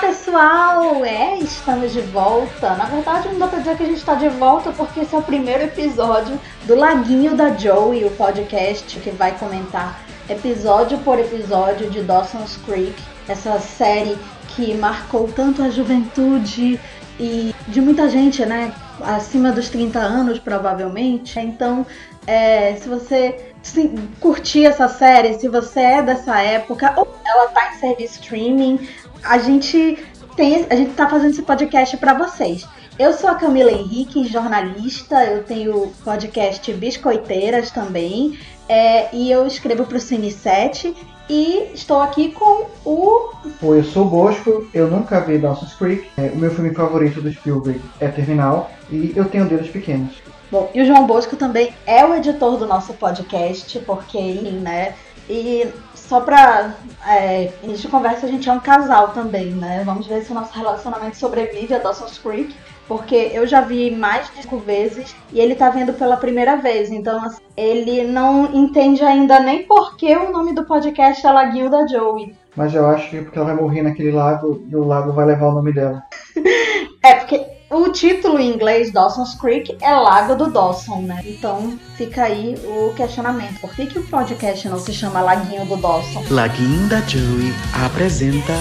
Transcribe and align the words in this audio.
pessoal! 0.00 1.04
É, 1.04 1.38
estamos 1.38 1.92
de 1.92 2.00
volta. 2.00 2.74
Na 2.76 2.84
verdade, 2.84 3.28
não 3.28 3.38
dá 3.38 3.48
pra 3.48 3.58
dizer 3.58 3.76
que 3.76 3.82
a 3.82 3.86
gente 3.86 3.98
está 3.98 4.14
de 4.14 4.28
volta 4.28 4.70
porque 4.72 5.00
esse 5.00 5.14
é 5.14 5.18
o 5.18 5.22
primeiro 5.22 5.64
episódio 5.64 6.38
do 6.66 6.76
Laguinho 6.76 7.34
da 7.34 7.54
Joey, 7.54 8.04
o 8.04 8.10
podcast 8.12 8.98
que 9.00 9.10
vai 9.10 9.36
comentar 9.36 10.00
episódio 10.28 10.98
por 10.98 11.18
episódio 11.18 11.90
de 11.90 12.02
Dawson's 12.02 12.58
Creek, 12.64 12.94
essa 13.26 13.58
série 13.58 14.16
que 14.54 14.74
marcou 14.74 15.28
tanto 15.28 15.62
a 15.62 15.70
juventude 15.70 16.78
e 17.18 17.54
de 17.66 17.80
muita 17.80 18.08
gente, 18.08 18.44
né? 18.46 18.72
Acima 19.00 19.50
dos 19.50 19.68
30 19.68 19.98
anos, 19.98 20.38
provavelmente. 20.38 21.38
Então, 21.40 21.84
é, 22.26 22.76
se 22.76 22.88
você 22.88 23.52
se, 23.62 23.92
curtir 24.20 24.66
essa 24.66 24.86
série, 24.86 25.38
se 25.38 25.48
você 25.48 25.80
é 25.80 26.02
dessa 26.02 26.40
época, 26.40 26.92
ou 26.96 27.08
ela 27.24 27.48
tá 27.48 27.72
em 27.72 27.78
serviço 27.78 28.20
streaming, 28.20 28.88
a 29.22 29.38
gente 29.38 29.98
tem, 30.36 30.66
a 30.70 30.74
gente 30.74 30.92
tá 30.92 31.08
fazendo 31.08 31.30
esse 31.30 31.42
podcast 31.42 31.96
para 31.96 32.14
vocês. 32.14 32.66
Eu 32.98 33.12
sou 33.12 33.30
a 33.30 33.36
Camila 33.36 33.70
Henrique, 33.70 34.26
jornalista, 34.26 35.24
eu 35.24 35.44
tenho 35.44 35.92
podcast 36.04 36.72
Biscoiteiras 36.72 37.70
também, 37.70 38.36
é, 38.68 39.14
e 39.14 39.30
eu 39.30 39.46
escrevo 39.46 39.86
para 39.86 39.96
o 39.96 40.00
Cine 40.00 40.32
7 40.32 40.96
e 41.28 41.70
estou 41.74 42.00
aqui 42.00 42.32
com 42.32 42.66
o. 42.84 43.30
Oi, 43.62 43.78
eu 43.78 43.84
sou 43.84 44.06
o 44.06 44.08
Bosco, 44.08 44.66
eu 44.74 44.88
nunca 44.88 45.20
vi 45.20 45.38
Dawson's 45.38 45.74
Creek. 45.74 46.08
É, 46.16 46.30
o 46.34 46.36
meu 46.36 46.50
filme 46.50 46.74
favorito 46.74 47.20
do 47.20 47.32
Spielberg 47.32 47.80
é 48.00 48.08
Terminal 48.08 48.70
e 48.90 49.12
eu 49.14 49.26
tenho 49.26 49.46
dedos 49.46 49.68
pequenos. 49.68 50.14
Bom, 50.50 50.70
e 50.74 50.80
o 50.80 50.86
João 50.86 51.06
Bosco 51.06 51.36
também 51.36 51.74
é 51.86 52.04
o 52.04 52.14
editor 52.14 52.56
do 52.56 52.66
nosso 52.66 52.94
podcast, 52.94 53.78
porque, 53.80 54.18
né? 54.18 54.94
E 55.28 55.68
só 56.08 56.20
pra 56.20 56.74
é, 57.06 57.52
início 57.62 57.82
de 57.82 57.88
conversa, 57.88 58.26
a 58.26 58.30
gente 58.30 58.48
é 58.48 58.52
um 58.52 58.60
casal 58.60 59.08
também, 59.08 59.50
né? 59.50 59.82
Vamos 59.84 60.06
ver 60.06 60.22
se 60.22 60.32
o 60.32 60.34
nosso 60.34 60.56
relacionamento 60.56 61.18
sobrevive 61.18 61.74
a 61.74 61.78
Dawson's 61.78 62.16
Creek, 62.16 62.54
porque 62.88 63.30
eu 63.34 63.46
já 63.46 63.60
vi 63.60 63.90
mais 63.90 64.26
de 64.30 64.42
cinco 64.42 64.56
vezes 64.56 65.14
e 65.30 65.38
ele 65.38 65.54
tá 65.54 65.68
vendo 65.68 65.92
pela 65.92 66.16
primeira 66.16 66.56
vez. 66.56 66.90
Então, 66.90 67.22
assim, 67.22 67.42
ele 67.54 68.04
não 68.04 68.46
entende 68.54 69.04
ainda 69.04 69.38
nem 69.38 69.64
por 69.64 69.98
que 69.98 70.16
o 70.16 70.32
nome 70.32 70.54
do 70.54 70.64
podcast 70.64 71.26
é 71.26 71.30
Laguinho 71.30 71.70
da 71.70 71.86
Joey. 71.86 72.34
Mas 72.56 72.74
eu 72.74 72.86
acho 72.86 73.10
que 73.10 73.18
é 73.18 73.22
porque 73.22 73.38
ela 73.38 73.48
vai 73.48 73.62
morrer 73.62 73.82
naquele 73.82 74.10
lago 74.10 74.64
e 74.66 74.74
o 74.74 74.84
lago 74.84 75.12
vai 75.12 75.26
levar 75.26 75.48
o 75.48 75.54
nome 75.54 75.74
dela. 75.74 76.02
é, 77.04 77.14
porque 77.16 77.57
o 77.70 77.90
título 77.90 78.38
em 78.38 78.54
inglês, 78.54 78.92
Dawson's 78.92 79.34
Creek, 79.34 79.76
é 79.80 79.90
Lago 79.94 80.34
do 80.34 80.50
Dawson, 80.50 81.02
né? 81.02 81.22
Então 81.24 81.78
fica 81.96 82.24
aí 82.24 82.54
o 82.64 82.94
questionamento. 82.94 83.60
Por 83.60 83.74
que, 83.74 83.86
que 83.86 83.98
o 83.98 84.02
podcast 84.04 84.68
não 84.68 84.78
se 84.78 84.92
chama 84.92 85.20
Laguinho 85.20 85.66
do 85.66 85.76
Dawson? 85.76 86.24
Laguinho 86.30 86.88
da 86.88 87.00
Joey 87.00 87.52
apresenta 87.84 88.54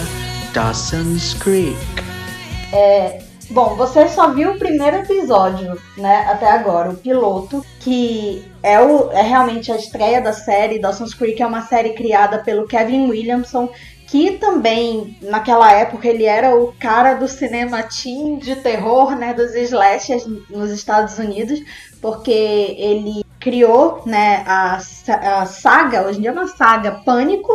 Dawson's 0.53 1.33
Creek. 1.35 1.78
É, 2.73 3.22
Bom, 3.50 3.76
você 3.76 4.09
só 4.09 4.34
viu 4.34 4.52
o 4.52 4.59
primeiro 4.59 4.98
episódio, 4.98 5.80
né, 5.98 6.26
até 6.30 6.52
agora, 6.52 6.90
o 6.90 6.98
piloto, 6.98 7.66
que 7.80 8.45
é, 8.62 8.80
o, 8.81 9.09
é 9.12 9.22
realmente 9.22 9.72
a 9.72 9.78
estreia 9.78 10.20
da 10.20 10.34
série. 10.34 10.80
Dawson's 10.80 11.14
Creek 11.14 11.42
é 11.42 11.48
uma 11.48 11.62
série 11.62 11.92
criada 11.92 12.40
pelo 12.40 12.68
Kevin 12.68 13.09
Williamson, 13.09 13.70
que 14.06 14.31
também, 14.31 15.18
naquela 15.22 15.72
época, 15.72 16.09
ele 16.09 16.25
era 16.25 16.58
o 16.58 16.73
cara 16.78 17.14
do 17.14 17.28
cinema 17.28 17.84
teen 17.84 18.38
de 18.38 18.58
terror, 18.58 19.16
né, 19.16 19.34
dos 19.34 19.56
slashers 19.56 20.25
nos 20.50 20.70
Estados 20.72 21.18
Unidos, 21.18 21.59
porque 22.02 22.31
ele 22.78 23.25
criou, 23.40 24.03
né, 24.06 24.44
a, 24.45 24.75
a 24.75 25.45
saga, 25.45 26.06
hoje 26.06 26.20
em 26.20 26.22
dia 26.23 26.31
é 26.31 26.34
uma 26.34 26.48
saga, 26.48 26.92
Pânico. 27.06 27.52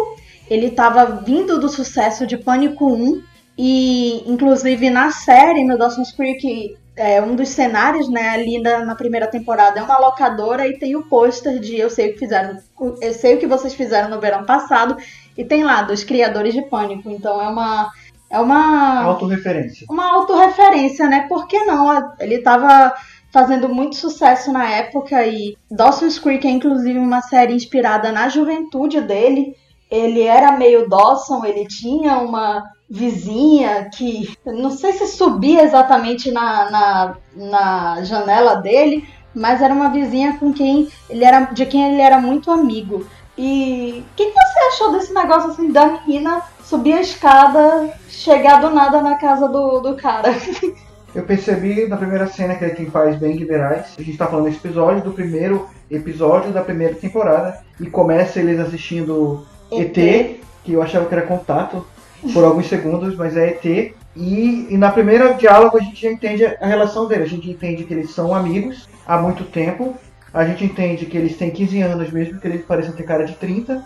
Ele 0.49 0.67
estava 0.67 1.05
vindo 1.23 1.61
do 1.61 1.69
sucesso 1.69 2.27
de 2.27 2.37
Pânico 2.37 2.91
1, 2.93 3.23
e 3.57 4.23
inclusive 4.27 4.91
na 4.91 5.11
série, 5.11 5.65
no 5.65 5.77
Dawson's 5.77 6.13
Creek, 6.13 6.77
é, 6.97 7.23
um 7.23 7.35
dos 7.35 7.49
cenários, 7.49 8.09
né, 8.09 8.31
ali 8.31 8.61
na, 8.61 8.85
na, 8.85 8.95
primeira 8.95 9.27
temporada 9.27 9.81
é 9.81 9.83
uma 9.83 9.99
locadora 9.99 10.67
e 10.67 10.79
tem 10.79 10.95
o 10.95 11.05
pôster 11.05 11.59
de 11.59 11.77
Eu 11.77 11.89
sei 11.89 12.11
o 12.11 12.13
que 12.13 12.19
fizeram, 12.19 12.59
eu 13.01 13.15
sei 13.15 13.35
o 13.35 13.39
que 13.39 13.47
vocês 13.47 13.75
fizeram 13.75 14.11
no 14.11 14.21
verão 14.21 14.45
passado 14.45 14.97
e 15.37 15.45
tem 15.45 15.65
lá 15.65 15.83
dos 15.83 16.05
criadores 16.05 16.53
de 16.53 16.63
Pânico. 16.63 17.11
Então 17.11 17.41
é 17.41 17.49
uma 17.49 17.91
é 18.29 18.39
uma 18.39 19.03
autorreferência. 19.03 19.87
Uma 19.91 20.15
autorreferência, 20.15 21.07
né? 21.07 21.27
Por 21.29 21.47
que 21.47 21.65
não? 21.65 22.15
Ele 22.19 22.37
estava 22.37 22.95
fazendo 23.31 23.69
muito 23.69 23.97
sucesso 23.97 24.53
na 24.53 24.69
época 24.69 25.27
e 25.27 25.57
Dawson's 25.71 26.19
Creek 26.19 26.47
é 26.47 26.51
inclusive 26.51 26.99
uma 26.99 27.23
série 27.23 27.55
inspirada 27.55 28.13
na 28.13 28.29
juventude 28.29 29.01
dele. 29.01 29.55
Ele 29.91 30.23
era 30.23 30.53
meio 30.53 30.89
Dawson, 30.89 31.45
ele 31.45 31.67
tinha 31.67 32.19
uma 32.19 32.63
vizinha 32.93 33.89
que 33.91 34.37
não 34.45 34.71
sei 34.71 34.93
se 34.93 35.07
subia 35.07 35.63
exatamente 35.63 36.31
na, 36.31 36.71
na, 36.71 37.17
na 37.35 38.05
janela 38.05 38.57
dele, 38.57 39.09
mas 39.35 39.63
era 39.63 39.73
uma 39.73 39.89
vizinha 39.89 40.37
com 40.39 40.53
quem 40.53 40.91
ele 41.09 41.25
era 41.25 41.41
de 41.41 41.65
quem 41.65 41.91
ele 41.91 42.03
era 42.03 42.21
muito 42.21 42.51
amigo. 42.51 43.07
E 43.37 44.05
o 44.07 44.15
que, 44.15 44.27
que, 44.27 44.33
você 44.33 44.59
achou 44.69 44.93
desse 44.93 45.15
negócio 45.15 45.51
assim 45.51 45.73
da 45.73 46.03
menina 46.03 46.43
subir 46.63 46.93
a 46.93 47.01
escada, 47.01 47.95
chegar 48.11 48.61
do 48.61 48.69
nada 48.69 49.01
na 49.01 49.17
casa 49.17 49.49
do, 49.49 49.81
do 49.81 49.97
cara? 49.97 50.29
Eu 51.15 51.23
percebi 51.25 51.87
na 51.87 51.97
primeira 51.97 52.27
cena 52.27 52.55
que 52.55 52.65
é 52.65 52.71
quem 52.71 52.91
faz 52.91 53.17
bem 53.17 53.37
Guiberais. 53.37 53.95
A 53.99 54.03
gente 54.03 54.17
tá 54.17 54.27
falando 54.27 54.47
desse 54.47 54.59
episódio, 54.59 55.03
do 55.03 55.13
primeiro 55.13 55.69
episódio 55.91 56.53
da 56.53 56.63
primeira 56.63 56.95
temporada. 56.95 57.59
E 57.79 57.87
começa 57.87 58.39
eles 58.39 58.59
assistindo 58.59 59.47
ET, 59.71 59.97
ET 59.97 60.41
que 60.65 60.73
eu 60.73 60.83
achava 60.83 61.07
que 61.07 61.15
era 61.15 61.27
contato 61.27 61.85
por 62.33 62.45
alguns 62.45 62.69
segundos, 62.69 63.17
mas 63.17 63.37
é 63.37 63.49
ET. 63.49 63.95
E, 64.15 64.67
e, 64.71 64.77
na 64.77 64.91
primeira 64.91 65.33
diálogo 65.33 65.79
a 65.79 65.81
gente 65.81 66.03
já 66.03 66.13
entende 66.13 66.45
a 66.45 66.67
relação 66.67 67.07
deles. 67.07 67.27
A 67.27 67.31
gente 67.31 67.51
entende 67.51 67.85
que 67.85 67.95
eles 67.95 68.11
são 68.11 68.35
amigos 68.35 68.89
há 69.07 69.19
muito 69.19 69.45
tempo. 69.45 69.97
A 70.33 70.45
gente 70.45 70.65
entende 70.65 71.07
que 71.07 71.17
eles 71.17 71.37
têm 71.37 71.51
15 71.51 71.83
anos, 71.83 72.11
mesmo 72.11 72.41
que 72.41 72.47
eles 72.47 72.65
pareçam 72.65 72.95
ter 72.95 73.03
cara 73.03 73.25
de 73.25 73.35
30. 73.35 73.85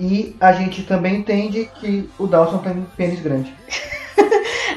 e 0.00 0.34
a 0.40 0.52
gente 0.52 0.82
também 0.84 1.16
entende 1.16 1.70
que 1.80 2.08
o 2.18 2.26
Dawson 2.26 2.58
tem 2.58 2.86
pênis 2.96 3.20
grande. 3.20 3.54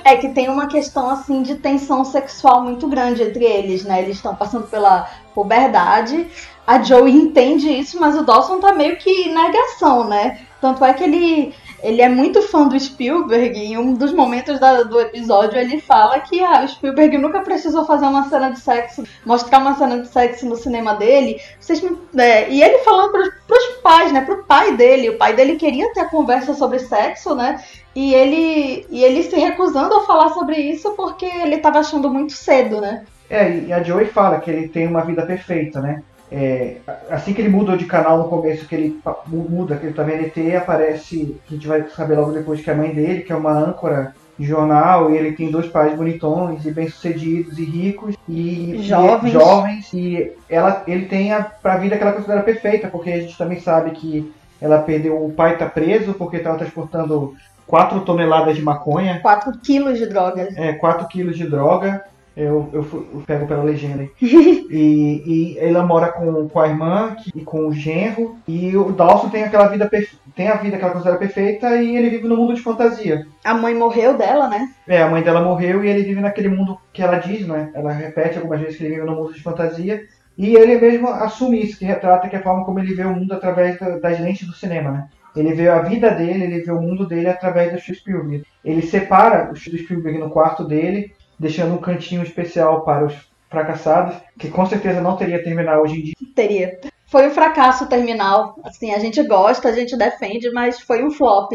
é 0.04 0.16
que 0.18 0.30
tem 0.30 0.50
uma 0.50 0.68
questão 0.68 1.10
assim 1.10 1.44
de 1.44 1.56
tensão 1.56 2.04
sexual 2.04 2.64
muito 2.64 2.88
grande 2.88 3.24
entre 3.24 3.44
eles, 3.44 3.84
né? 3.84 4.02
Eles 4.02 4.18
estão 4.18 4.36
passando 4.36 4.68
pela 4.68 5.10
puberdade. 5.34 6.28
A 6.66 6.82
Joey 6.82 7.14
entende 7.14 7.70
isso, 7.70 8.00
mas 8.00 8.16
o 8.16 8.24
Dawson 8.24 8.60
tá 8.60 8.74
meio 8.74 8.98
que 8.98 9.10
em 9.10 9.34
negação, 9.34 10.08
né? 10.08 10.40
Tanto 10.60 10.84
é 10.84 10.94
que 10.94 11.04
ele 11.04 11.54
ele 11.84 12.02
é 12.02 12.10
muito 12.10 12.42
fã 12.42 12.68
do 12.68 12.80
Spielberg 12.80 13.58
e 13.58 13.74
em 13.74 13.78
um 13.78 13.94
dos 13.94 14.12
momentos 14.12 14.60
da, 14.60 14.84
do 14.84 15.00
episódio 15.00 15.60
ele 15.60 15.80
fala 15.80 16.20
que 16.20 16.44
ah, 16.44 16.64
o 16.64 16.68
Spielberg 16.68 17.18
nunca 17.18 17.42
precisou 17.42 17.86
fazer 17.86 18.06
uma 18.06 18.28
cena 18.30 18.50
de 18.50 18.60
sexo, 18.60 19.04
mostrar 19.26 19.60
uma 19.60 19.76
cena 19.76 20.02
de 20.02 20.08
sexo 20.08 20.48
no 20.48 20.56
cinema 20.56 20.96
dele. 20.96 21.40
Vocês 21.60 21.82
me, 21.82 21.96
é, 22.18 22.50
e 22.50 22.64
ele 22.64 22.80
falando 22.80 23.12
pros, 23.12 23.30
pros 23.46 23.66
pais, 23.84 24.12
né, 24.12 24.22
pro 24.22 24.44
pai 24.44 24.76
dele. 24.76 25.12
O 25.12 25.18
pai 25.18 25.34
dele 25.34 25.56
queria 25.56 25.94
ter 25.94 26.02
a 26.02 26.10
conversa 26.10 26.54
sobre 26.56 26.80
sexo, 26.80 27.36
né? 27.36 27.64
E 27.96 28.14
ele, 28.14 28.86
e 28.90 29.04
ele 29.04 29.24
se 29.24 29.36
recusando 29.36 29.96
a 29.96 30.06
falar 30.06 30.30
sobre 30.30 30.56
isso 30.56 30.92
porque 30.92 31.26
ele 31.26 31.56
estava 31.56 31.80
achando 31.80 32.10
muito 32.10 32.34
cedo, 32.34 32.82
né? 32.82 33.06
É, 33.30 33.50
e 33.60 33.74
a 33.74 33.84
Joey 33.84 34.06
fala 34.08 34.40
que 34.40 34.50
ele 34.50 34.68
tem 34.68 34.88
uma 34.88 35.02
vida 35.02 35.26
perfeita, 35.26 35.82
né? 35.82 36.02
É, 36.32 36.78
assim 37.10 37.34
que 37.34 37.42
ele 37.42 37.50
muda 37.50 37.78
de 37.78 37.86
canal 37.86 38.18
no 38.18 38.28
começo, 38.28 38.68
que 38.68 38.76
ele 38.76 39.00
muda, 39.28 39.78
que 39.78 39.86
ele 39.86 39.94
tá 39.94 40.04
vendo 40.04 40.26
ET, 40.26 40.56
aparece, 40.56 41.38
a 41.50 41.54
gente 41.54 41.68
vai 41.68 41.88
saber 41.90 42.16
logo 42.16 42.32
depois 42.32 42.62
que 42.62 42.70
é 42.70 42.74
a 42.74 42.78
mãe 42.78 42.94
dele, 42.94 43.22
que 43.22 43.32
é 43.32 43.36
uma 43.36 43.52
âncora 43.52 44.14
de 44.38 44.46
jornal, 44.46 45.10
e 45.10 45.18
ele 45.18 45.32
tem 45.32 45.50
dois 45.50 45.68
pais 45.68 45.96
bonitões 45.96 46.66
e 46.66 46.72
bem-sucedidos 46.72 47.58
e 47.58 47.64
ricos 47.64 48.16
e 48.28 48.78
jovens. 48.84 49.30
E, 49.30 49.34
jovens 49.34 49.94
e 49.94 50.32
ela, 50.50 50.84
ele 50.86 51.06
tem 51.06 51.34
a 51.34 51.44
pra 51.44 51.78
vida 51.78 51.98
que 51.98 52.04
ela 52.04 52.14
considera 52.14 52.44
perfeita, 52.44 52.88
porque 52.88 53.10
a 53.10 53.20
gente 53.20 53.38
também 53.38 53.60
sabe 53.60 53.92
que 53.92 54.32
ela 54.62 54.80
perdeu, 54.80 55.24
o 55.24 55.32
pai 55.32 55.58
tá 55.58 55.68
preso 55.68 56.14
porque 56.14 56.38
estava 56.38 56.58
transportando 56.58 57.36
4 57.66 58.02
toneladas 58.02 58.56
de 58.56 58.62
maconha. 58.62 59.20
4 59.22 59.60
quilos 59.60 59.98
de 59.98 60.08
droga. 60.08 60.50
É, 60.56 60.74
4 60.74 61.08
quilos 61.08 61.38
de 61.38 61.48
droga. 61.48 62.04
Eu, 62.38 62.70
eu, 62.72 62.84
eu, 62.84 63.24
pego 63.26 63.48
pela 63.48 63.64
legenda 63.64 64.04
aí. 64.04 64.12
e, 64.22 65.24
e 65.26 65.58
ela 65.58 65.84
mora 65.84 66.10
com, 66.12 66.48
com 66.48 66.60
a 66.60 66.68
irmã 66.68 67.18
e 67.34 67.42
com 67.42 67.68
o 67.68 67.74
genro. 67.74 68.36
E 68.48 68.78
o 68.78 68.92
Dawson 68.92 69.30
tem 69.30 69.44
aquela 69.44 69.68
vida 69.68 69.90
tem 70.36 70.48
a 70.48 70.56
vida 70.56 70.78
que 70.78 70.84
ela 70.84 70.94
considera 70.94 71.18
perfeita 71.18 71.82
e 71.82 71.98
ele 71.98 72.12
vive 72.12 72.28
no 72.28 72.38
mundo 72.38 72.54
de 72.54 72.62
fantasia. 72.62 73.26
A 73.44 73.56
mãe 73.56 73.74
morreu 73.74 74.16
dela, 74.16 74.48
né? 74.48 74.70
É, 74.88 75.02
a 75.02 75.10
mãe 75.10 75.24
dela 75.24 75.42
morreu 75.42 75.84
e 75.84 75.90
ele 75.90 76.04
vive 76.04 76.22
naquele 76.22 76.50
mundo 76.50 76.78
que 76.94 77.02
ela 77.02 77.18
diz, 77.18 77.48
né? 77.48 77.72
Ela 77.74 77.92
repete 77.92 78.38
algumas 78.38 78.60
vezes 78.60 78.78
que 78.78 78.84
ele 78.84 78.94
vive 78.94 79.08
no 79.08 79.16
mundo 79.16 79.34
de 79.34 79.42
fantasia. 79.42 80.04
E 80.38 80.56
ele 80.56 80.80
mesmo 80.80 81.08
assume 81.08 81.60
isso, 81.60 81.80
que 81.80 81.86
retrata 81.86 82.30
que 82.30 82.36
é 82.36 82.40
a 82.40 82.44
forma 82.44 82.64
como 82.64 82.78
ele 82.78 82.94
vê 82.94 83.04
o 83.04 83.16
mundo 83.16 83.32
através 83.34 83.80
das 83.80 84.20
lentes 84.20 84.48
do 84.48 84.54
cinema, 84.54 84.92
né? 84.92 85.08
Ele 85.36 85.56
vê 85.56 85.68
a 85.70 85.82
vida 85.82 86.12
dele, 86.12 86.44
ele 86.44 86.62
vê 86.62 86.72
o 86.72 86.82
mundo 86.82 87.08
dele 87.08 87.30
através 87.30 87.74
do 87.74 87.96
Spielberg. 87.96 88.44
Ele 88.64 88.82
separa 88.84 89.52
o 89.52 89.56
Spielberg 89.56 90.20
no 90.20 90.30
quarto 90.30 90.64
dele 90.64 91.14
deixando 91.40 91.74
um 91.74 91.82
cantinho 91.82 92.24
especial 92.24 92.84
para 92.84 93.06
os 93.06 93.14
fracassados, 93.50 94.16
que 94.38 94.50
com 94.50 94.66
certeza 94.66 95.02
não 95.02 95.16
teria 95.16 95.44
terminal 95.44 95.82
hoje 95.82 96.00
em 96.00 96.04
dia. 96.04 96.14
Teria. 96.36 96.80
Foi 97.08 97.28
um 97.28 97.32
fracasso 97.32 97.88
terminal. 97.88 98.60
Assim, 98.64 98.94
a 98.94 99.00
gente 99.00 99.24
gosta, 99.24 99.70
a 99.70 99.72
gente 99.72 99.96
defende, 99.98 100.52
mas 100.52 100.80
foi 100.80 101.04
um 101.04 101.12
flop. 101.12 101.52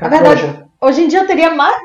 Na 0.00 0.08
verdade, 0.08 0.64
hoje 0.80 1.04
em 1.04 1.08
dia 1.08 1.24
teria 1.26 1.54
mais, 1.54 1.80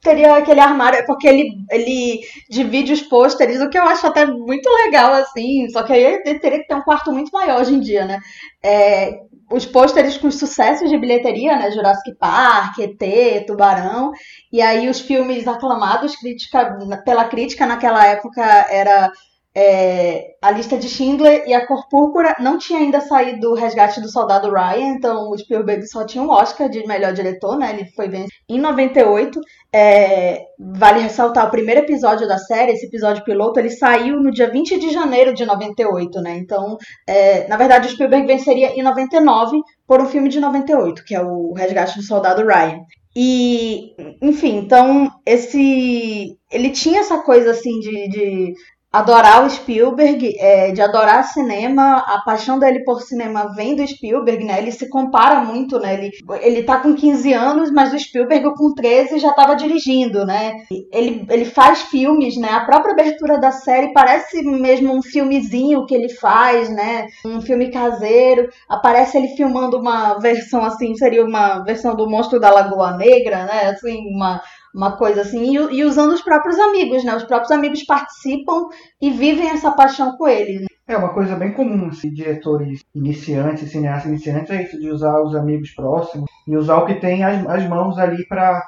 teria 0.00 0.36
aquele 0.36 0.60
armário, 0.60 1.00
é 1.00 1.02
porque 1.02 1.28
ele, 1.28 1.58
ele 1.70 2.20
divide 2.48 2.92
os 2.92 3.02
pôsteres, 3.02 3.60
o 3.60 3.68
que 3.68 3.78
eu 3.78 3.82
acho 3.82 4.06
até 4.06 4.24
muito 4.24 4.68
legal, 4.84 5.12
assim, 5.12 5.68
só 5.68 5.82
que 5.82 5.92
aí 5.92 6.22
ele 6.24 6.38
teria 6.38 6.60
que 6.60 6.68
ter 6.68 6.74
um 6.74 6.82
quarto 6.82 7.12
muito 7.12 7.30
maior 7.32 7.60
hoje 7.60 7.74
em 7.74 7.80
dia, 7.80 8.06
né? 8.06 8.18
É, 8.62 9.20
os 9.50 9.66
pôsteres 9.66 10.16
com 10.16 10.28
os 10.28 10.38
sucessos 10.38 10.88
de 10.88 10.96
bilheteria, 10.96 11.56
né? 11.56 11.70
Jurassic 11.72 12.14
Park, 12.14 12.78
ET, 12.78 13.46
Tubarão, 13.46 14.12
e 14.52 14.62
aí 14.62 14.88
os 14.88 15.00
filmes 15.00 15.48
aclamados 15.48 16.14
crítica, 16.16 16.78
pela 17.04 17.24
crítica 17.24 17.66
naquela 17.66 18.06
época 18.06 18.42
era 18.42 19.10
é, 19.54 20.36
a 20.40 20.50
lista 20.52 20.76
de 20.76 20.88
Schindler 20.88 21.44
e 21.46 21.52
a 21.52 21.66
Cor 21.66 21.88
Púrpura 21.88 22.36
não 22.38 22.56
tinha 22.56 22.78
ainda 22.78 23.00
saído 23.00 23.50
o 23.50 23.54
Resgate 23.54 24.00
do 24.00 24.08
Soldado 24.08 24.48
Ryan, 24.50 24.94
então 24.94 25.28
o 25.28 25.36
Spielberg 25.36 25.84
só 25.88 26.04
tinha 26.04 26.22
um 26.22 26.30
Oscar 26.30 26.68
de 26.68 26.86
melhor 26.86 27.12
diretor, 27.12 27.58
né? 27.58 27.70
Ele 27.70 27.84
foi 27.90 28.08
vencido 28.08 28.30
em 28.48 28.60
98. 28.60 29.40
É, 29.72 30.42
vale 30.58 31.00
ressaltar 31.00 31.46
o 31.46 31.50
primeiro 31.50 31.80
episódio 31.80 32.28
da 32.28 32.38
série, 32.38 32.72
esse 32.72 32.86
episódio 32.86 33.24
piloto, 33.24 33.58
ele 33.58 33.70
saiu 33.70 34.20
no 34.20 34.30
dia 34.30 34.50
20 34.50 34.78
de 34.78 34.90
janeiro 34.90 35.34
de 35.34 35.44
98, 35.44 36.20
né? 36.20 36.36
Então, 36.36 36.76
é, 37.08 37.48
na 37.48 37.56
verdade, 37.56 37.88
o 37.88 37.90
Spielberg 37.90 38.26
venceria 38.26 38.68
em 38.78 38.82
99 38.82 39.60
por 39.86 40.00
um 40.00 40.06
filme 40.06 40.28
de 40.28 40.38
98, 40.38 41.04
que 41.04 41.14
é 41.14 41.22
o 41.22 41.52
Resgate 41.54 41.96
do 41.96 42.04
Soldado 42.04 42.46
Ryan. 42.46 42.80
E, 43.16 43.96
enfim, 44.22 44.58
então, 44.58 45.10
esse. 45.26 46.36
Ele 46.50 46.70
tinha 46.70 47.00
essa 47.00 47.18
coisa 47.18 47.50
assim 47.50 47.80
de, 47.80 48.08
de 48.08 48.54
adorar 48.92 49.44
o 49.44 49.50
Spielberg, 49.50 50.36
é, 50.38 50.72
de 50.72 50.82
adorar 50.82 51.22
cinema, 51.22 51.98
a 51.98 52.22
paixão 52.24 52.58
dele 52.58 52.82
por 52.84 53.00
cinema 53.00 53.52
vem 53.54 53.76
do 53.76 53.86
Spielberg, 53.86 54.44
né? 54.44 54.58
Ele 54.58 54.72
se 54.72 54.88
compara 54.88 55.44
muito, 55.44 55.78
né? 55.78 55.94
Ele, 55.94 56.10
ele 56.40 56.62
tá 56.64 56.78
com 56.78 56.94
15 56.94 57.32
anos, 57.32 57.70
mas 57.70 57.94
o 57.94 57.98
Spielberg 57.98 58.52
com 58.56 58.74
13 58.74 59.20
já 59.20 59.30
estava 59.30 59.54
dirigindo, 59.54 60.26
né? 60.26 60.64
Ele, 60.92 61.24
ele 61.30 61.44
faz 61.44 61.82
filmes, 61.82 62.36
né? 62.36 62.48
A 62.50 62.64
própria 62.64 62.92
abertura 62.92 63.38
da 63.38 63.52
série 63.52 63.92
parece 63.92 64.42
mesmo 64.42 64.92
um 64.92 65.02
filmezinho 65.02 65.86
que 65.86 65.94
ele 65.94 66.08
faz, 66.08 66.68
né? 66.68 67.06
Um 67.24 67.40
filme 67.40 67.70
caseiro. 67.70 68.48
Aparece 68.68 69.16
ele 69.16 69.28
filmando 69.28 69.78
uma 69.78 70.18
versão 70.18 70.64
assim, 70.64 70.96
seria 70.96 71.24
uma 71.24 71.60
versão 71.60 71.94
do 71.94 72.10
Monstro 72.10 72.40
da 72.40 72.50
Lagoa 72.50 72.96
Negra, 72.96 73.44
né? 73.44 73.68
Assim, 73.68 74.08
uma 74.12 74.40
uma 74.74 74.96
coisa 74.96 75.22
assim, 75.22 75.56
e, 75.56 75.78
e, 75.78 75.84
usando 75.84 76.12
os 76.12 76.22
próprios 76.22 76.58
amigos, 76.58 77.04
né? 77.04 77.14
Os 77.16 77.24
próprios 77.24 77.50
amigos 77.50 77.84
participam 77.84 78.68
e 79.00 79.10
vivem 79.10 79.48
essa 79.48 79.70
paixão 79.72 80.16
com 80.16 80.28
ele. 80.28 80.60
Né? 80.60 80.66
É 80.86 80.96
uma 80.96 81.14
coisa 81.14 81.36
bem 81.36 81.52
comum, 81.52 81.88
assim, 81.88 82.12
diretores 82.12 82.80
iniciantes, 82.94 83.70
cineastas 83.70 84.10
iniciantes, 84.10 84.50
é 84.50 84.62
isso, 84.62 84.80
de 84.80 84.90
usar 84.90 85.20
os 85.22 85.36
amigos 85.36 85.70
próximos 85.70 86.28
e 86.46 86.56
usar 86.56 86.78
o 86.78 86.86
que 86.86 86.94
tem 86.94 87.22
as, 87.22 87.46
as 87.46 87.68
mãos 87.68 87.98
ali 87.98 88.26
para 88.26 88.60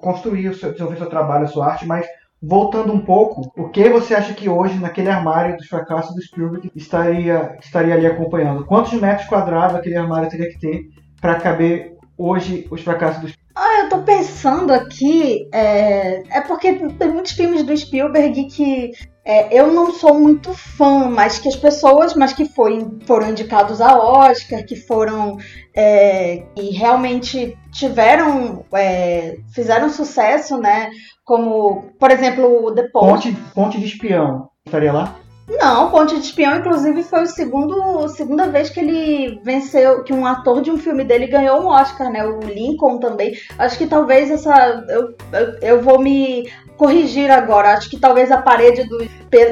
construir 0.00 0.48
o 0.48 0.54
seu, 0.54 0.72
desenvolver 0.72 0.98
seu 0.98 1.08
trabalho, 1.10 1.44
a 1.44 1.48
sua 1.48 1.66
arte, 1.66 1.86
mas 1.86 2.06
voltando 2.46 2.92
um 2.92 3.00
pouco, 3.00 3.50
o 3.56 3.68
que 3.68 3.88
você 3.88 4.14
acha 4.14 4.34
que 4.34 4.48
hoje, 4.48 4.78
naquele 4.78 5.08
armário 5.08 5.56
dos 5.56 5.66
fracassos 5.66 6.14
do 6.14 6.22
Spielberg, 6.22 6.70
estaria, 6.74 7.56
estaria 7.60 7.94
ali 7.94 8.06
acompanhando? 8.06 8.66
Quantos 8.66 8.92
metros 8.94 9.26
quadrados 9.26 9.76
aquele 9.76 9.96
armário 9.96 10.28
teria 10.28 10.48
que 10.48 10.58
ter 10.58 10.88
para 11.20 11.40
caber 11.40 11.96
hoje 12.16 12.66
os 12.70 12.82
fracassos 12.82 13.20
do 13.20 13.28
Spielberg? 13.28 13.43
Ah, 13.54 13.82
eu 13.82 13.88
tô 13.88 13.98
pensando 13.98 14.72
aqui. 14.72 15.48
É, 15.52 16.38
é 16.38 16.40
porque 16.40 16.72
tem 16.72 17.08
muitos 17.08 17.32
filmes 17.32 17.62
do 17.62 17.76
Spielberg 17.76 18.46
que 18.46 18.90
é, 19.24 19.58
eu 19.58 19.72
não 19.72 19.92
sou 19.92 20.20
muito 20.20 20.52
fã, 20.52 21.08
mas 21.08 21.38
que 21.38 21.48
as 21.48 21.56
pessoas, 21.56 22.14
mas 22.14 22.32
que 22.32 22.46
foi, 22.46 22.86
foram 23.06 23.30
indicados 23.30 23.80
a 23.80 23.96
Oscar, 23.96 24.66
que 24.66 24.76
foram 24.76 25.38
é, 25.74 26.44
e 26.56 26.70
realmente 26.70 27.56
tiveram, 27.72 28.64
é, 28.72 29.36
fizeram 29.54 29.88
sucesso, 29.88 30.58
né? 30.58 30.90
Como, 31.24 31.90
por 31.98 32.10
exemplo, 32.10 32.66
o 32.66 32.74
The 32.74 32.88
Post. 32.92 33.30
Ponte, 33.30 33.42
Ponte 33.54 33.78
de 33.78 33.86
Espião, 33.86 34.50
estaria 34.66 34.92
lá? 34.92 35.16
Não, 35.46 35.90
Ponte 35.90 36.14
de 36.14 36.26
Espião, 36.26 36.56
inclusive, 36.56 37.02
foi 37.02 37.22
o 37.22 37.26
segundo, 37.26 38.04
a 38.04 38.08
segunda 38.08 38.48
vez 38.48 38.70
que 38.70 38.80
ele 38.80 39.40
venceu, 39.44 40.02
que 40.02 40.12
um 40.12 40.26
ator 40.26 40.62
de 40.62 40.70
um 40.70 40.78
filme 40.78 41.04
dele 41.04 41.26
ganhou 41.26 41.60
um 41.60 41.66
Oscar, 41.66 42.10
né? 42.10 42.24
O 42.24 42.40
Lincoln 42.40 42.98
também. 42.98 43.34
Acho 43.58 43.76
que 43.76 43.86
talvez 43.86 44.30
essa. 44.30 44.84
Eu, 44.88 45.14
eu, 45.32 45.58
eu 45.60 45.82
vou 45.82 46.00
me 46.00 46.50
corrigir 46.78 47.30
agora. 47.30 47.74
Acho 47.74 47.90
que 47.90 47.98
talvez 47.98 48.32
a 48.32 48.40
parede 48.40 48.88
do, 48.88 48.98